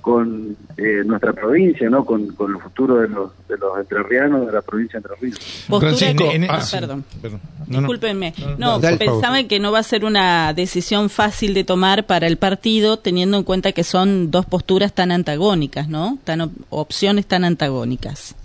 con 0.01 0.55
eh, 0.77 1.03
nuestra 1.05 1.33
provincia, 1.33 1.89
¿no? 1.89 2.05
Con, 2.05 2.27
con, 2.27 2.55
el 2.55 2.61
futuro 2.61 2.97
de 2.97 3.07
los, 3.07 3.31
de 3.47 3.57
los 3.57 3.77
entrerrianos 3.79 4.45
de 4.45 4.51
la 4.53 4.61
provincia 4.61 4.99
de 4.99 5.07
Entre 5.07 5.15
Ríos. 5.21 5.65
Francisco, 5.67 6.31
en, 6.31 6.43
ah, 6.49 6.59
perdón, 6.71 7.03
perdón. 7.21 7.41
No, 7.67 7.79
Discúlpenme. 7.79 8.33
No, 8.57 8.79
no 8.79 8.97
pensaba 8.97 9.43
que 9.43 9.59
no 9.59 9.71
va 9.71 9.79
a 9.79 9.83
ser 9.83 10.05
una 10.05 10.53
decisión 10.53 11.09
fácil 11.09 11.53
de 11.53 11.63
tomar 11.63 12.05
para 12.05 12.27
el 12.27 12.37
partido, 12.37 12.97
teniendo 12.97 13.37
en 13.37 13.43
cuenta 13.43 13.71
que 13.71 13.83
son 13.83 14.31
dos 14.31 14.45
posturas 14.45 14.93
tan 14.93 15.11
antagónicas, 15.11 15.87
¿no? 15.89 16.17
Tan 16.23 16.41
op 16.41 16.51
opciones 16.69 17.25
tan 17.25 17.43
antagónicas. 17.43 18.35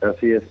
Así 0.00 0.32
es. 0.32 0.42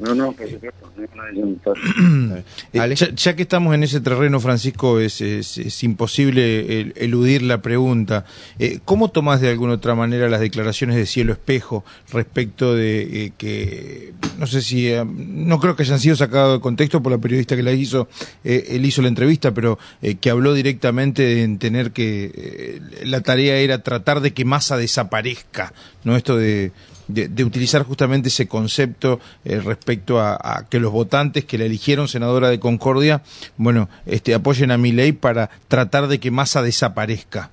No, 0.00 0.14
no, 0.14 0.32
por 0.32 0.50
supuesto, 0.50 0.90
eh, 2.72 2.94
ya, 3.14 3.36
que 3.36 3.42
estamos 3.42 3.74
en 3.76 3.84
ese 3.84 4.00
terreno, 4.00 4.40
Francisco, 4.40 4.98
es, 4.98 5.20
es, 5.20 5.84
imposible 5.84 6.92
eludir 6.96 7.42
la 7.42 7.62
pregunta. 7.62 8.24
Eh, 8.58 8.80
¿Cómo 8.84 9.08
tomás 9.10 9.40
de 9.40 9.50
alguna 9.50 9.74
otra 9.74 9.94
manera 9.94 10.28
las 10.28 10.40
declaraciones 10.40 10.96
de 10.96 11.06
Cielo 11.06 11.32
Espejo 11.32 11.84
respecto 12.12 12.74
de 12.74 13.26
eh, 13.26 13.32
que, 13.38 14.14
no 14.36 14.48
sé 14.48 14.62
si, 14.62 14.90
no 15.06 15.60
creo 15.60 15.76
que 15.76 15.84
hayan 15.84 16.00
sido 16.00 16.16
sacados 16.16 16.58
de 16.58 16.60
contexto 16.60 17.00
por 17.00 17.12
la 17.12 17.18
periodista 17.18 17.54
que 17.54 17.62
la 17.62 17.72
hizo, 17.72 18.08
él 18.42 18.84
hizo 18.84 19.00
la 19.00 19.08
entrevista, 19.08 19.54
pero 19.54 19.78
que 20.20 20.30
habló 20.30 20.54
directamente 20.54 21.44
en 21.44 21.58
tener 21.58 21.92
que, 21.92 22.80
la 23.04 23.20
tarea 23.20 23.58
era 23.58 23.84
tratar 23.84 24.20
de 24.20 24.32
que 24.32 24.44
Massa 24.44 24.76
desaparezca, 24.76 25.72
¿no? 26.02 26.16
Esto 26.16 26.36
de 26.36 26.72
de, 27.08 27.44
utilizar 27.44 27.82
justamente 27.82 28.28
ese 28.28 28.48
concepto 28.48 29.20
eh, 29.44 29.60
respecto 29.60 30.20
a, 30.20 30.66
que 30.68 30.80
los 30.80 30.92
votantes 30.92 31.44
que 31.44 31.58
la 31.58 31.64
eligieron 31.64 32.08
senadora 32.08 32.48
de 32.48 32.58
Concordia, 32.58 33.22
bueno, 33.56 33.88
este, 34.06 34.34
apoyen 34.34 34.70
a 34.70 34.78
mi 34.78 34.92
ley 34.92 35.12
para 35.12 35.50
tratar 35.68 36.08
de 36.08 36.18
que 36.18 36.30
Massa 36.30 36.62
desaparezca. 36.62 37.50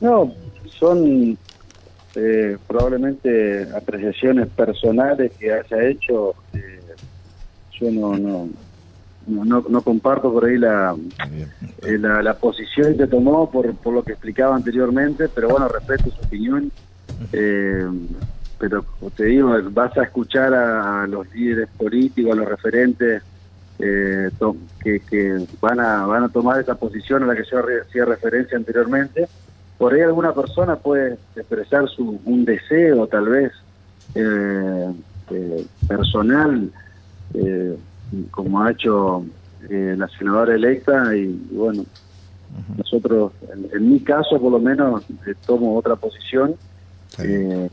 No, 0.00 0.32
son 0.78 1.36
eh, 2.14 2.56
probablemente 2.66 3.68
apreciaciones 3.74 4.48
personales 4.48 5.32
que 5.38 5.52
haya 5.52 5.88
hecho. 5.88 6.34
Eh, 6.52 6.80
yo 7.80 7.90
no, 7.90 8.16
no, 8.16 8.48
no, 9.26 9.64
no, 9.68 9.82
comparto 9.82 10.32
por 10.32 10.44
ahí 10.44 10.58
la, 10.58 10.94
la, 11.82 12.22
la, 12.22 12.34
posición 12.34 12.96
que 12.96 13.08
tomó 13.08 13.50
por, 13.50 13.74
por 13.74 13.92
lo 13.92 14.04
que 14.04 14.12
explicaba 14.12 14.54
anteriormente, 14.54 15.28
pero 15.28 15.48
bueno, 15.48 15.66
respeto 15.66 16.10
su 16.10 16.24
opinión 16.24 16.70
eh, 17.32 17.88
pero 18.58 18.84
te 19.14 19.24
digo, 19.24 19.54
vas 19.70 19.96
a 19.98 20.04
escuchar 20.04 20.54
a, 20.54 21.06
los 21.06 21.32
líderes 21.34 21.68
políticos, 21.76 22.32
a 22.32 22.36
los 22.36 22.48
referentes 22.48 23.22
eh, 23.78 24.30
que, 24.82 25.46
van, 25.60 25.80
a, 25.80 26.06
van 26.06 26.24
a 26.24 26.28
tomar 26.28 26.60
esa 26.60 26.74
posición 26.76 27.24
a 27.24 27.26
la 27.26 27.36
que 27.36 27.44
yo 27.50 27.58
hacía 27.58 28.04
referencia 28.04 28.56
anteriormente. 28.56 29.28
Por 29.76 29.92
ahí 29.92 30.02
alguna 30.02 30.32
persona 30.32 30.76
puede 30.76 31.18
expresar 31.34 31.88
su, 31.88 32.20
un 32.24 32.44
deseo, 32.44 33.06
tal 33.08 33.28
vez, 33.28 33.52
eh, 34.14 34.92
eh 35.30 35.66
personal, 35.88 36.70
eh, 37.34 37.76
como 38.30 38.62
ha 38.62 38.70
hecho 38.70 39.24
la 39.68 40.06
senadora 40.08 40.54
electa, 40.54 41.16
y, 41.16 41.26
bueno, 41.50 41.84
nosotros, 42.76 43.32
en, 43.72 43.90
mi 43.90 43.98
caso 44.00 44.38
por 44.38 44.52
lo 44.52 44.58
menos, 44.58 45.04
tomo 45.46 45.76
otra 45.76 45.96
posición 45.96 46.54
eh, 47.18 47.68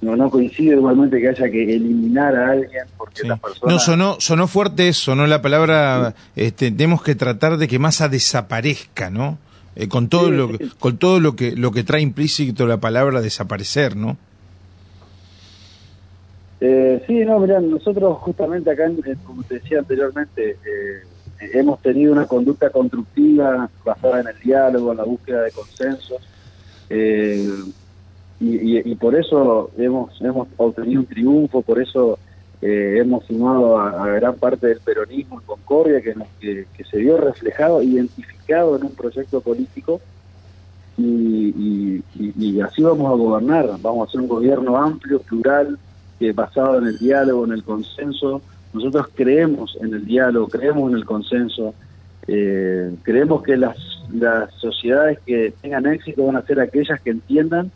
no, 0.00 0.16
no 0.16 0.30
coincide 0.30 0.74
igualmente 0.74 1.20
que 1.20 1.28
haya 1.28 1.50
que 1.50 1.74
eliminar 1.74 2.34
a 2.36 2.50
alguien 2.52 2.84
porque 2.96 3.26
las 3.26 3.40
personas... 3.40 3.74
No, 3.74 3.78
sonó, 3.78 4.16
sonó 4.20 4.46
fuerte 4.46 4.88
eso, 4.88 5.14
¿no? 5.14 5.26
La 5.26 5.42
palabra, 5.42 6.14
este, 6.36 6.70
tenemos 6.70 7.02
que 7.02 7.14
tratar 7.14 7.56
de 7.56 7.68
que 7.68 7.78
Massa 7.78 8.08
desaparezca, 8.08 9.10
¿no? 9.10 9.38
Eh, 9.76 9.88
con 9.88 10.08
todo 10.08 10.30
lo 10.30 10.56
que, 10.56 10.68
con 10.78 10.98
todo 10.98 11.20
lo 11.20 11.36
que 11.36 11.54
lo 11.54 11.70
que 11.70 11.84
trae 11.84 12.00
implícito 12.00 12.66
la 12.66 12.78
palabra 12.78 13.20
desaparecer, 13.20 13.96
¿no? 13.96 14.16
Eh, 16.60 17.02
sí, 17.06 17.24
no, 17.24 17.38
mirá, 17.38 17.60
nosotros 17.60 18.18
justamente 18.18 18.70
acá, 18.70 18.90
como 19.24 19.44
te 19.44 19.54
decía 19.54 19.78
anteriormente, 19.78 20.56
hemos 21.40 21.80
tenido 21.80 22.12
una 22.12 22.26
conducta 22.26 22.70
constructiva 22.70 23.70
basada 23.84 24.20
en 24.20 24.28
el 24.28 24.38
diálogo, 24.40 24.90
en 24.92 24.98
la 24.98 25.04
búsqueda 25.04 25.42
de 25.42 25.52
consensos. 25.52 26.20
Eh, 26.90 27.48
y, 28.40 28.94
por 28.94 29.16
eso 29.16 29.70
hemos, 29.76 30.20
hemos 30.20 30.46
obtenido 30.56 31.00
un 31.00 31.06
triunfo, 31.06 31.62
por 31.62 31.80
eso 31.80 32.18
eh, 32.62 32.98
hemos 33.00 33.24
sumado 33.24 33.78
a, 33.78 34.06
gran 34.12 34.36
parte 34.36 34.68
del 34.68 34.80
peronismo 34.80 35.40
en 35.40 35.46
Concordia, 35.46 36.00
que, 36.00 36.14
que, 36.40 36.84
se 36.84 36.98
vio 36.98 37.16
reflejado, 37.16 37.82
identificado 37.82 38.76
en 38.76 38.84
un 38.84 38.94
proyecto 38.94 39.40
político, 39.40 40.00
y, 40.96 42.60
así 42.60 42.82
vamos 42.82 43.06
a 43.06 43.14
gobernar, 43.14 43.68
vamos 43.80 44.06
a 44.06 44.08
hacer 44.08 44.20
un 44.20 44.28
gobierno 44.28 44.76
amplio, 44.76 45.20
plural, 45.20 45.78
que 46.18 46.32
basado 46.32 46.78
en 46.78 46.86
el 46.88 46.98
diálogo, 46.98 47.44
en 47.44 47.52
el 47.52 47.62
consenso. 47.62 48.42
Nosotros 48.72 49.06
creemos 49.14 49.78
en 49.80 49.94
el 49.94 50.04
diálogo, 50.04 50.48
creemos 50.48 50.90
en 50.90 50.98
el 50.98 51.04
consenso, 51.04 51.74
eh, 52.26 52.94
creemos 53.02 53.42
que 53.42 53.56
las, 53.56 53.76
las 54.12 54.52
sociedades 54.54 55.20
que 55.24 55.52
tengan 55.60 55.86
éxito 55.86 56.26
van 56.26 56.36
a 56.36 56.42
ser 56.42 56.60
aquellas 56.60 57.00
que 57.00 57.10
entiendan 57.10 57.70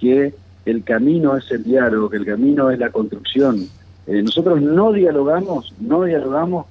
que 0.00 0.34
el 0.64 0.84
camino 0.84 1.36
es 1.36 1.50
el 1.50 1.64
diálogo, 1.64 2.10
que 2.10 2.16
el 2.16 2.26
camino 2.26 2.70
es 2.70 2.78
la 2.78 2.90
construcción. 2.90 3.68
Eh, 4.06 4.22
nosotros 4.22 4.60
no 4.60 4.92
dialogamos, 4.92 5.72
no 5.78 6.04
dialogamos 6.04 6.66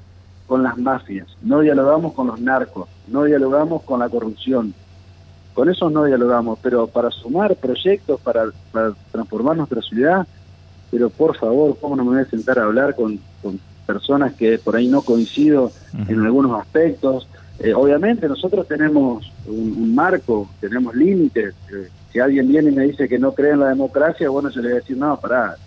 con 0.47 0.63
las 0.63 0.77
mafias, 0.77 1.27
no 1.41 1.59
dialogamos 1.59 2.13
con 2.13 2.27
los 2.27 2.39
narcos, 2.41 2.89
no 3.07 3.23
dialogamos 3.23 3.83
con 3.83 3.99
la 3.99 4.09
corrupción. 4.09 4.73
Con 5.53 5.69
eso 5.69 5.89
no 5.89 6.05
dialogamos, 6.05 6.57
pero 6.61 6.87
para 6.87 7.11
sumar 7.11 7.55
proyectos, 7.55 8.19
para, 8.21 8.45
transformar 9.11 9.57
nuestra 9.57 9.81
ciudad, 9.81 10.27
pero 10.89 11.09
por 11.09 11.37
favor, 11.37 11.77
¿cómo 11.79 11.95
no 11.95 12.03
me 12.03 12.11
voy 12.11 12.21
a 12.21 12.29
sentar 12.29 12.57
a 12.59 12.63
hablar 12.63 12.95
con, 12.95 13.19
personas 13.85 14.33
que 14.33 14.59
por 14.59 14.75
ahí 14.75 14.87
no 14.87 15.01
coincido 15.01 15.71
en 16.07 16.23
algunos 16.23 16.59
aspectos? 16.61 17.27
Eh, 17.60 17.74
obviamente 17.74 18.28
nosotros 18.28 18.67
tenemos 18.67 19.30
un, 19.45 19.93
marco, 19.93 20.50
tenemos 20.62 20.95
límites. 20.95 21.54
Eh, 21.72 21.89
si 22.12 22.19
alguien 22.19 22.48
viene 22.48 22.72
y 22.72 22.76
me 22.76 22.84
dice 22.84 23.10
que 23.10 23.19
no 23.19 23.34
cree 23.34 23.52
en 23.52 23.60
la 23.60 23.69
democracia, 23.69 24.30
bueno, 24.30 24.50
yo 24.50 24.62
le 24.62 24.69
voy 24.69 24.78
a 24.78 24.80
decir, 24.80 24.98
no, 24.98 25.19
pará, 25.19 25.58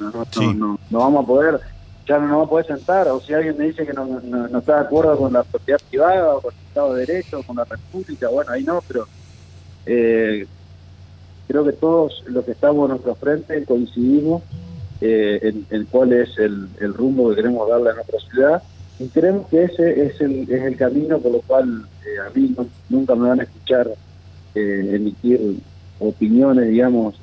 no, 0.00 0.26
no, 0.54 0.78
no, 0.90 0.98
vamos 0.98 1.24
a 1.24 1.26
poder, 1.26 1.60
ya 2.06 2.18
no 2.18 2.22
nos 2.22 2.30
vamos 2.30 2.46
a 2.46 2.50
poder 2.50 2.66
sentar. 2.66 3.08
O 3.08 3.20
si 3.20 3.32
alguien 3.32 3.56
me 3.56 3.66
dice 3.66 3.86
que 3.86 3.92
no, 3.92 4.04
no, 4.04 4.58
está 4.58 4.80
de 4.80 4.86
acuerdo 4.86 5.16
con 5.16 5.32
la 5.32 5.44
propiedad 5.44 5.80
privada 5.88 6.34
o 6.34 6.40
con 6.40 6.52
el 6.52 6.60
Estado 6.66 6.94
de 6.94 7.06
Derecho 7.06 7.38
o 7.38 7.42
con 7.44 7.56
la 7.56 7.64
República, 7.64 8.28
bueno, 8.28 8.50
ahí 8.50 8.64
no, 8.64 8.82
pero 8.88 9.06
eh, 9.86 10.44
creo 11.46 11.64
que 11.64 11.72
todos 11.72 12.24
los 12.26 12.44
que 12.44 12.50
estamos 12.50 12.84
en 12.86 12.90
nuestro 12.90 13.14
frente 13.14 13.64
coincidimos 13.64 14.42
en, 15.00 15.66
en, 15.70 15.84
cuál 15.84 16.12
es 16.14 16.36
el, 16.38 16.68
el 16.80 16.94
rumbo 16.94 17.28
que 17.28 17.36
queremos 17.36 17.68
darle 17.68 17.90
a 17.90 17.94
nuestra 17.94 18.18
ciudad 18.30 18.62
y 18.98 19.08
creemos 19.08 19.46
que 19.48 19.64
ese 19.64 20.06
es 20.06 20.20
el, 20.20 20.42
es 20.42 20.62
el 20.62 20.76
camino 20.76 21.18
por 21.18 21.32
lo 21.32 21.40
cual 21.40 21.86
eh, 22.04 22.20
a 22.26 22.36
mí 22.36 22.54
nunca 22.88 23.14
me 23.14 23.28
van 23.28 23.40
a 23.40 23.42
escuchar 23.42 23.88
eh, 24.54 24.90
emitir 24.94 25.38
opiniones, 25.98 26.70
digamos, 26.70 27.14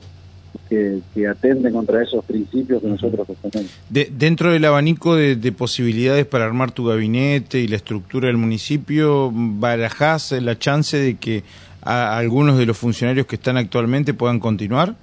que, 0.69 0.99
que, 1.13 1.27
atenden 1.27 1.73
contra 1.73 2.03
esos 2.03 2.23
principios 2.25 2.81
que 2.81 2.88
nosotros 2.88 3.27
sostenemos. 3.27 3.71
De, 3.89 4.12
dentro 4.12 4.51
del 4.51 4.65
abanico 4.65 5.15
de, 5.15 5.51
posibilidades 5.51 6.25
para 6.25 6.45
armar 6.45 6.71
tu 6.71 6.86
gabinete 6.86 7.59
y 7.59 7.67
la 7.67 7.75
estructura 7.75 8.27
del 8.27 8.38
municipio, 8.38 9.31
¿barajás 9.33 10.31
la 10.31 10.57
chance 10.57 10.97
de 10.97 11.15
que 11.15 11.43
algunos 11.81 12.57
de 12.57 12.65
los 12.65 12.77
funcionarios 12.77 13.25
que 13.25 13.36
están 13.36 13.57
actualmente 13.57 14.13
puedan 14.13 14.39
continuar? 14.39 14.95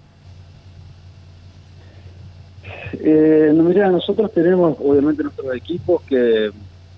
Eh, 2.92 3.52
nosotros 3.54 4.32
tenemos 4.32 4.76
obviamente 4.80 5.22
nuestros 5.22 5.54
equipos 5.54 6.02
que, 6.02 6.50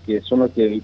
que 0.07 0.21
son 0.23 0.41
los 0.41 0.51
que 0.51 0.83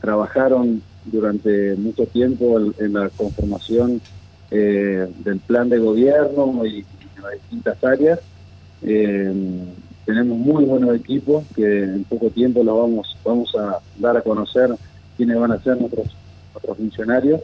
trabajaron 0.00 0.82
durante 1.04 1.74
mucho 1.76 2.06
tiempo 2.06 2.60
en, 2.78 2.92
la 2.92 3.08
conformación 3.10 4.00
eh, 4.50 5.08
del 5.24 5.38
plan 5.40 5.68
de 5.68 5.78
gobierno 5.78 6.64
y, 6.66 6.84
en 7.16 7.22
las 7.22 7.32
distintas 7.32 7.82
áreas. 7.84 8.20
Eh, 8.82 9.32
tenemos 10.04 10.36
muy 10.36 10.64
buenos 10.64 10.94
equipos 10.96 11.44
que 11.54 11.84
en 11.84 12.04
poco 12.04 12.28
tiempo 12.30 12.64
los 12.64 12.76
vamos 12.76 13.16
vamos 13.24 13.54
a 13.54 13.78
dar 13.98 14.16
a 14.16 14.20
conocer 14.20 14.70
quiénes 15.16 15.38
van 15.38 15.52
a 15.52 15.62
ser 15.62 15.80
nuestros, 15.80 16.08
nuestros 16.52 16.76
funcionarios. 16.76 17.40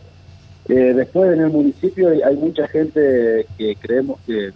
Eh, 0.69 0.93
después 0.95 1.33
en 1.33 1.41
el 1.41 1.51
municipio 1.51 2.09
hay, 2.09 2.37
mucha 2.37 2.67
gente 2.69 3.47
que 3.57 3.77
creemos 3.77 4.19
que 4.27 4.53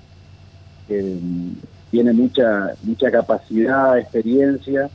tiene 1.92 2.12
mucha 2.14 2.74
mucha 2.82 3.10
capacidad, 3.10 3.98
experiencia, 3.98 4.88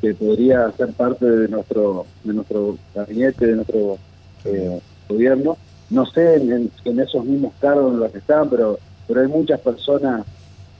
que 0.00 0.14
podría 0.14 0.70
ser 0.72 0.92
parte 0.92 1.26
de 1.26 1.48
nuestro 1.48 2.06
de 2.22 2.32
nuestro 2.32 2.78
gabinete, 2.94 3.46
de 3.46 3.56
nuestro 3.56 3.98
eh, 4.44 4.80
gobierno. 5.08 5.58
No 5.90 6.06
sé 6.06 6.36
en, 6.36 7.00
esos 7.00 7.24
mismos 7.24 7.52
cargos 7.60 7.92
en 7.92 8.00
los 8.00 8.12
que 8.12 8.18
están, 8.18 8.48
pero 8.48 8.78
pero 9.08 9.20
hay 9.20 9.26
muchas 9.26 9.60
personas 9.60 10.24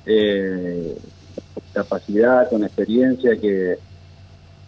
eh, 0.07 0.97
con 1.53 1.65
capacidad, 1.73 2.49
con 2.49 2.63
experiencia 2.63 3.37
que, 3.37 3.77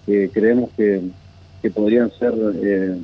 que 0.05 0.31
creemos 0.31 0.71
que, 0.77 1.01
que 1.63 1.71
podrían 1.71 2.11
ser 2.19 2.35
eh, 2.61 2.99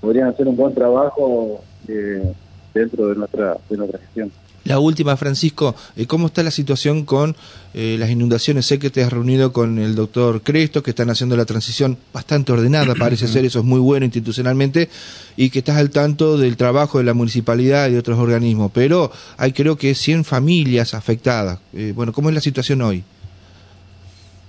podrían 0.00 0.28
hacer 0.28 0.48
un 0.48 0.56
buen 0.56 0.74
trabajo 0.74 1.62
eh, 1.88 2.32
dentro 2.72 3.08
de 3.08 3.16
nuestra 3.16 3.58
de 3.68 3.76
nuestra 3.76 3.98
gestión. 3.98 4.32
La 4.64 4.78
última, 4.78 5.16
Francisco, 5.18 5.74
eh, 5.94 6.06
¿cómo 6.06 6.28
está 6.28 6.42
la 6.42 6.50
situación 6.50 7.04
con 7.04 7.36
eh, 7.74 7.96
las 7.98 8.08
inundaciones? 8.08 8.64
Sé 8.64 8.78
que 8.78 8.88
te 8.88 9.02
has 9.02 9.12
reunido 9.12 9.52
con 9.52 9.78
el 9.78 9.94
doctor 9.94 10.40
Cresto, 10.40 10.82
que 10.82 10.90
están 10.90 11.10
haciendo 11.10 11.36
la 11.36 11.44
transición 11.44 11.98
bastante 12.14 12.50
ordenada, 12.50 12.94
parece 12.98 13.28
ser, 13.28 13.44
eso 13.44 13.58
es 13.58 13.64
muy 13.64 13.78
bueno 13.78 14.06
institucionalmente, 14.06 14.88
y 15.36 15.50
que 15.50 15.58
estás 15.58 15.76
al 15.76 15.90
tanto 15.90 16.38
del 16.38 16.56
trabajo 16.56 16.96
de 16.96 17.04
la 17.04 17.12
municipalidad 17.12 17.88
y 17.88 17.92
de 17.92 17.98
otros 17.98 18.18
organismos, 18.18 18.70
pero 18.72 19.12
hay 19.36 19.52
creo 19.52 19.76
que 19.76 19.94
100 19.94 20.24
familias 20.24 20.94
afectadas. 20.94 21.58
Eh, 21.74 21.92
bueno, 21.94 22.14
¿cómo 22.14 22.30
es 22.30 22.34
la 22.34 22.40
situación 22.40 22.80
hoy? 22.80 23.04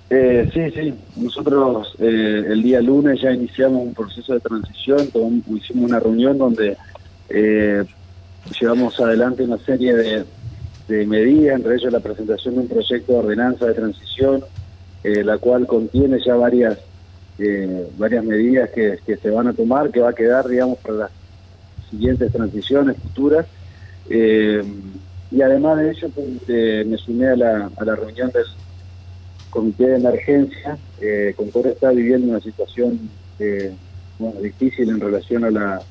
sí, 0.08 0.60
sí, 0.72 0.94
nosotros 1.16 1.88
el 1.98 2.62
día 2.62 2.80
lunes 2.80 3.20
ya 3.20 3.32
iniciamos 3.32 3.82
un 3.82 3.92
proceso 3.92 4.34
de 4.34 4.40
transición, 4.40 5.10
hicimos 5.52 5.90
una 5.90 5.98
reunión 5.98 6.38
donde 6.38 6.76
llevamos 8.60 8.98
adelante 9.00 9.42
una 9.42 9.58
serie 9.58 9.94
de, 9.94 11.06
medidas, 11.06 11.56
entre 11.56 11.74
ellos 11.74 11.92
la 11.92 12.00
presentación 12.00 12.54
de 12.54 12.60
un 12.60 12.68
proyecto 12.68 13.12
de 13.12 13.18
ordenanza 13.18 13.66
de 13.66 13.74
transición, 13.74 14.44
eh, 15.02 15.24
la 15.24 15.38
cual 15.38 15.66
contiene 15.66 16.18
ya 16.24 16.36
varias 16.36 16.78
eh, 17.38 17.90
varias 17.98 18.24
medidas 18.24 18.70
que, 18.70 18.98
se 19.04 19.30
van 19.30 19.48
a 19.48 19.52
tomar, 19.52 19.90
que 19.90 20.00
va 20.00 20.10
a 20.10 20.14
quedar, 20.14 20.48
digamos, 20.48 20.78
para 20.78 20.94
las 20.94 21.10
siguientes 21.90 22.32
transiciones 22.32 22.96
futuras. 22.96 23.46
Eh, 24.08 24.62
y 25.30 25.42
además 25.42 25.78
de 25.78 25.90
ello, 25.90 26.08
pues, 26.14 26.86
me 26.86 26.96
sumé 26.96 27.28
a 27.28 27.36
la, 27.36 27.70
a 27.76 27.84
la 27.84 27.96
reunión 27.96 28.30
del 28.30 28.44
comité 29.50 29.86
de 29.88 29.96
emergencia. 29.96 30.78
Concord 31.36 31.66
está 31.66 31.90
viviendo 31.90 32.28
una 32.28 32.40
situación 32.40 33.10
bueno, 34.18 34.40
difícil 34.40 34.88
en 34.88 35.00
relación 35.00 35.44
a 35.44 35.50
la 35.50 35.82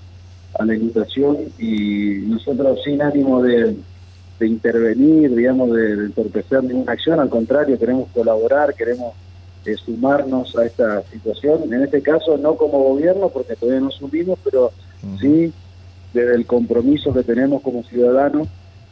a 0.58 0.66
la 0.66 0.76
inundación 0.76 1.38
y 1.60 2.20
nosotros 2.28 2.80
sin 2.84 3.02
ánimo 3.02 3.42
de, 3.42 3.76
intervenir, 4.42 5.34
digamos, 5.36 5.72
de, 5.72 5.94
entorpecer 6.06 6.64
ninguna 6.64 6.94
acción, 6.94 7.20
al 7.20 7.30
contrario, 7.30 7.80
queremos 7.80 8.10
colaborar, 8.14 8.74
queremos 8.74 9.14
eh, 9.66 9.76
sumarnos 9.76 10.56
a 10.58 10.66
esta 10.66 11.02
situación, 11.04 11.74
en 11.74 11.84
este 11.84 12.02
caso 12.02 12.38
no 12.38 12.56
como 12.56 12.80
gobierno, 12.80 13.30
porque 13.30 13.56
todavía 13.56 13.82
no 13.82 13.92
subimos, 13.92 14.40
pero 14.44 14.72
sí 15.20 15.54
desde 16.14 16.36
el 16.36 16.46
compromiso 16.46 17.14
que 17.14 17.24
tenemos 17.24 17.62
como 17.62 17.84
ciudadanos, 17.84 18.48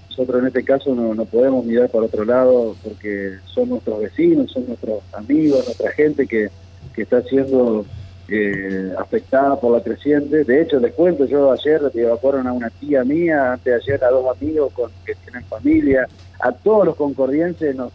nosotros 0.10 0.42
en 0.42 0.48
este 0.48 0.64
caso 0.64 0.94
no, 0.94 1.16
no 1.16 1.26
podemos 1.26 1.66
mirar 1.66 1.90
para 1.90 2.06
otro 2.06 2.24
lado 2.24 2.76
porque 2.84 3.38
son 3.46 3.70
nuestros 3.70 4.00
vecinos, 4.00 4.52
son 4.52 4.68
nuestros 4.68 5.00
amigos, 5.14 5.66
nuestra 5.66 5.92
gente 5.92 6.28
que, 6.28 6.50
que 6.94 7.02
está 7.02 7.18
haciendo 7.18 7.86
eh, 8.30 8.94
afectada 8.98 9.60
por 9.60 9.76
la 9.76 9.84
creciente. 9.84 10.44
De 10.44 10.62
hecho, 10.62 10.80
les 10.80 10.94
cuento, 10.94 11.26
yo 11.26 11.52
ayer 11.52 11.82
evacuaron 11.94 12.48
a 12.48 12.54
una 12.54 12.70
tía 12.70 13.04
mía, 13.04 13.54
antes 13.54 13.66
de 13.66 13.76
ayer 13.76 14.04
a 14.04 14.10
dos 14.10 14.38
amigos 14.38 14.72
con, 14.74 14.92
que 15.06 15.16
tienen 15.16 15.44
familia, 15.46 16.08
a 16.40 16.52
todos 16.52 16.86
los 16.86 16.96
concordienses 16.96 17.76
nos, 17.76 17.92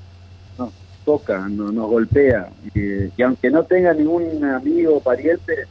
nos 0.59 0.71
toca, 1.05 1.49
nos, 1.49 1.73
golpea. 1.75 2.49
y 2.75 3.23
aunque 3.23 3.51
no 3.51 3.65
tenga 3.65 3.93
ningún 3.95 4.45
amigo 4.45 4.97
o 4.97 5.01
pariente, 5.01 5.67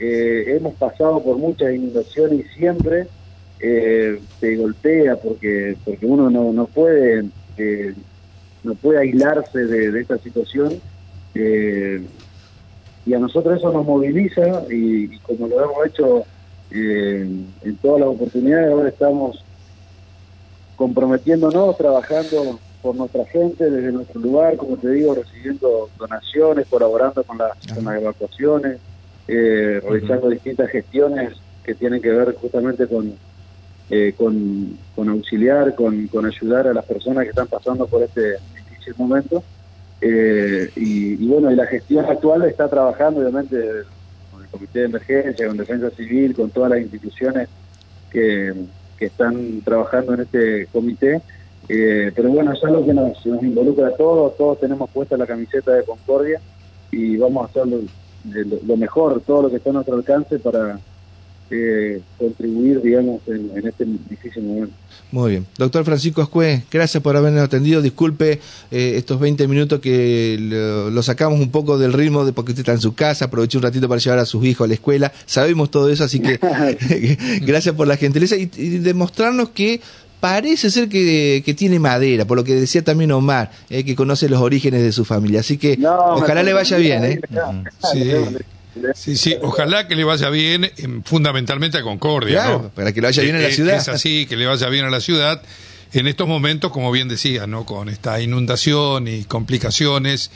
eh, 0.00 0.56
hemos 0.56 0.74
pasado 0.74 1.22
por 1.22 1.36
muchas 1.36 1.74
inundaciones 1.74 2.46
y 2.46 2.58
siempre 2.58 3.06
eh, 3.60 4.18
se 4.40 4.56
golpea 4.56 5.16
porque 5.16 5.76
porque 5.84 6.06
uno 6.06 6.30
no, 6.30 6.54
no 6.54 6.64
puede 6.64 7.26
eh, 7.58 7.94
no 8.64 8.74
puede 8.74 9.00
aislarse 9.00 9.66
de, 9.66 10.00
esta 10.00 10.16
situación 10.16 10.80
eh, 11.34 12.02
y 13.10 13.14
a 13.14 13.18
nosotros 13.18 13.58
eso 13.58 13.72
nos 13.72 13.84
moviliza 13.84 14.62
y, 14.70 15.18
como 15.18 15.48
lo 15.48 15.64
hemos 15.64 15.84
hecho 15.84 16.24
eh, 16.70 17.28
en 17.62 17.76
todas 17.78 18.02
las 18.02 18.08
oportunidades, 18.10 18.70
ahora 18.70 18.88
estamos 18.88 19.44
comprometiéndonos, 20.76 21.76
trabajando 21.76 22.60
por 22.80 22.94
nuestra 22.94 23.24
gente 23.24 23.68
desde 23.68 23.90
nuestro 23.90 24.20
lugar, 24.20 24.56
como 24.56 24.76
te 24.76 24.90
digo, 24.90 25.16
recibiendo 25.16 25.90
donaciones, 25.98 26.68
colaborando 26.68 27.24
con, 27.24 27.38
las 27.38 27.56
evacuaciones, 27.76 28.78
eh, 29.26 29.80
realizando 29.82 30.28
distintas 30.28 30.70
gestiones 30.70 31.32
que 31.64 31.74
tienen 31.74 32.00
que 32.00 32.12
ver 32.12 32.36
justamente 32.36 32.86
con, 32.86 33.12
eh, 33.90 34.14
con, 34.16 34.78
con, 34.94 35.08
auxiliar, 35.08 35.74
con, 35.74 36.06
con 36.06 36.26
ayudar 36.26 36.68
a 36.68 36.74
las 36.74 36.84
personas 36.84 37.24
que 37.24 37.30
están 37.30 37.48
pasando 37.48 37.88
por 37.88 38.04
este 38.04 38.36
difícil 38.54 38.94
momento. 38.96 39.42
Eh, 40.00 40.70
y, 40.76 41.26
bueno, 41.26 41.50
y 41.50 41.56
la 41.56 41.66
gestión 41.66 42.06
actual 42.06 42.44
está 42.44 42.68
trabajando 42.68 43.20
obviamente 43.20 43.56
con 44.30 44.42
el 44.42 44.48
Comité 44.48 44.80
de 44.80 44.84
Emergencia, 44.86 45.46
con 45.46 45.56
Defensa 45.56 45.90
Civil, 45.90 46.34
con 46.34 46.50
todas 46.50 46.70
las 46.70 46.80
instituciones 46.80 47.48
que, 48.10 48.54
están 48.98 49.62
trabajando 49.62 50.12
en 50.12 50.20
este 50.20 50.66
comité. 50.66 51.22
Eh, 51.70 52.12
pero 52.14 52.28
bueno, 52.28 52.52
es 52.52 52.62
algo 52.62 52.84
que 52.84 52.92
nos, 52.92 53.24
involucra 53.24 53.88
a 53.88 53.96
todos, 53.96 54.36
todos 54.36 54.60
tenemos 54.60 54.90
puesta 54.90 55.16
la 55.16 55.26
camiseta 55.26 55.72
de 55.72 55.84
Concordia 55.84 56.38
y 56.90 57.16
vamos 57.16 57.46
a 57.46 57.50
hacer 57.50 57.66
lo, 57.66 57.80
lo 58.66 58.76
mejor, 58.76 59.22
todo 59.22 59.42
lo 59.42 59.50
que 59.50 59.56
está 59.56 59.70
a 59.70 59.72
nuestro 59.72 59.94
alcance 59.94 60.38
para, 60.38 60.78
eh, 61.50 62.00
contribuir, 62.16 62.80
digamos, 62.80 63.20
en, 63.26 63.66
este 63.66 63.84
difícil 64.08 64.44
momento. 64.44 64.74
Muy 65.10 65.32
bien. 65.32 65.46
Doctor 65.58 65.84
Francisco 65.84 66.22
Ascue, 66.22 66.62
gracias 66.70 67.02
por 67.02 67.16
habernos 67.16 67.42
atendido. 67.42 67.82
Disculpe 67.82 68.38
eh, 68.70 68.92
estos 68.96 69.18
20 69.18 69.48
minutos 69.48 69.80
que 69.80 70.36
lo, 70.92 71.02
sacamos 71.02 71.40
un 71.40 71.50
poco 71.50 71.78
del 71.78 71.92
ritmo 71.92 72.24
de 72.24 72.32
porque 72.32 72.52
usted 72.52 72.60
está 72.60 72.72
en 72.72 72.80
su 72.80 72.94
casa, 72.94 73.24
aproveché 73.24 73.58
un 73.58 73.64
ratito 73.64 73.88
para 73.88 74.00
llevar 74.00 74.20
a 74.20 74.26
sus 74.26 74.44
hijos 74.44 74.66
a 74.66 74.68
la 74.68 74.74
escuela. 74.74 75.12
Sabemos 75.26 75.70
todo 75.70 75.90
eso, 75.90 76.04
así 76.04 76.20
que 76.20 76.38
gracias 77.42 77.74
por 77.74 77.88
la 77.88 77.96
gentileza 77.96 78.36
y, 78.36 78.46
demostrarnos 78.46 79.50
que 79.50 79.80
parece 80.20 80.70
ser 80.70 80.88
que, 80.88 81.54
tiene 81.56 81.80
madera, 81.80 82.26
por 82.26 82.36
lo 82.36 82.44
que 82.44 82.54
decía 82.54 82.84
también 82.84 83.10
Omar, 83.10 83.50
eh, 83.70 83.84
que 83.84 83.96
conoce 83.96 84.28
los 84.28 84.40
orígenes 84.40 84.82
de 84.82 84.92
su 84.92 85.04
familia. 85.04 85.40
Así 85.40 85.58
que 85.58 85.78
ojalá 85.84 86.44
le 86.44 86.52
vaya 86.52 86.76
bien. 86.76 87.04
¿eh? 87.04 87.20
Sí. 87.92 88.12
Sí, 88.94 89.16
sí, 89.16 89.36
ojalá 89.42 89.88
que 89.88 89.96
le 89.96 90.04
vaya 90.04 90.30
bien, 90.30 90.70
fundamentalmente 91.04 91.78
a 91.78 91.82
Concordia. 91.82 92.70
para 92.74 92.92
que 92.92 93.00
le 93.00 93.08
vaya 93.08 93.22
bien 93.22 93.36
a 93.36 93.40
la 93.40 93.50
ciudad. 93.50 93.76
Es 93.76 93.88
así, 93.88 94.26
que 94.26 94.36
le 94.36 94.46
vaya 94.46 94.68
bien 94.68 94.84
a 94.84 94.90
la 94.90 95.00
ciudad. 95.00 95.42
En 95.92 96.06
estos 96.06 96.28
momentos, 96.28 96.70
como 96.70 96.92
bien 96.92 97.08
decía, 97.08 97.46
¿no? 97.46 97.66
con 97.66 97.88
esta 97.88 98.20
inundación 98.20 99.08
y 99.08 99.24
complicaciones, 99.24 100.30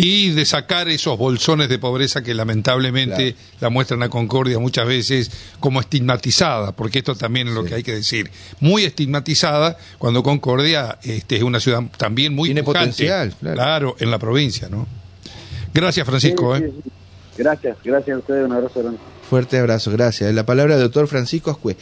y 0.00 0.30
de 0.30 0.44
sacar 0.44 0.88
esos 0.88 1.18
bolsones 1.18 1.68
de 1.68 1.80
pobreza 1.80 2.22
que 2.22 2.32
lamentablemente 2.32 3.34
la 3.58 3.68
muestran 3.68 4.00
a 4.04 4.08
Concordia 4.08 4.60
muchas 4.60 4.86
veces 4.86 5.28
como 5.58 5.80
estigmatizada, 5.80 6.70
porque 6.70 7.00
esto 7.00 7.16
también 7.16 7.48
es 7.48 7.54
lo 7.54 7.64
que 7.64 7.74
hay 7.74 7.82
que 7.82 7.94
decir, 7.94 8.30
muy 8.60 8.84
estigmatizada 8.84 9.76
cuando 9.98 10.22
Concordia 10.22 11.00
este, 11.02 11.38
es 11.38 11.42
una 11.42 11.58
ciudad 11.58 11.82
también 11.96 12.32
muy 12.32 12.50
Tiene 12.50 12.62
potencial, 12.62 13.34
claro. 13.40 13.96
en 13.98 14.12
la 14.12 14.20
provincia, 14.20 14.68
¿no? 14.68 14.86
Gracias, 15.74 16.06
Francisco. 16.06 16.56
¿eh? 16.56 16.72
Gracias, 17.38 17.78
gracias 17.84 18.16
a 18.16 18.18
ustedes, 18.18 18.44
un 18.44 18.52
abrazo 18.52 18.80
grande. 18.80 18.98
Fuerte 19.28 19.58
abrazo, 19.58 19.90
gracias. 19.90 20.34
La 20.34 20.44
palabra 20.44 20.74
del 20.74 20.84
doctor 20.84 21.06
Francisco 21.06 21.50
Ascue. 21.50 21.76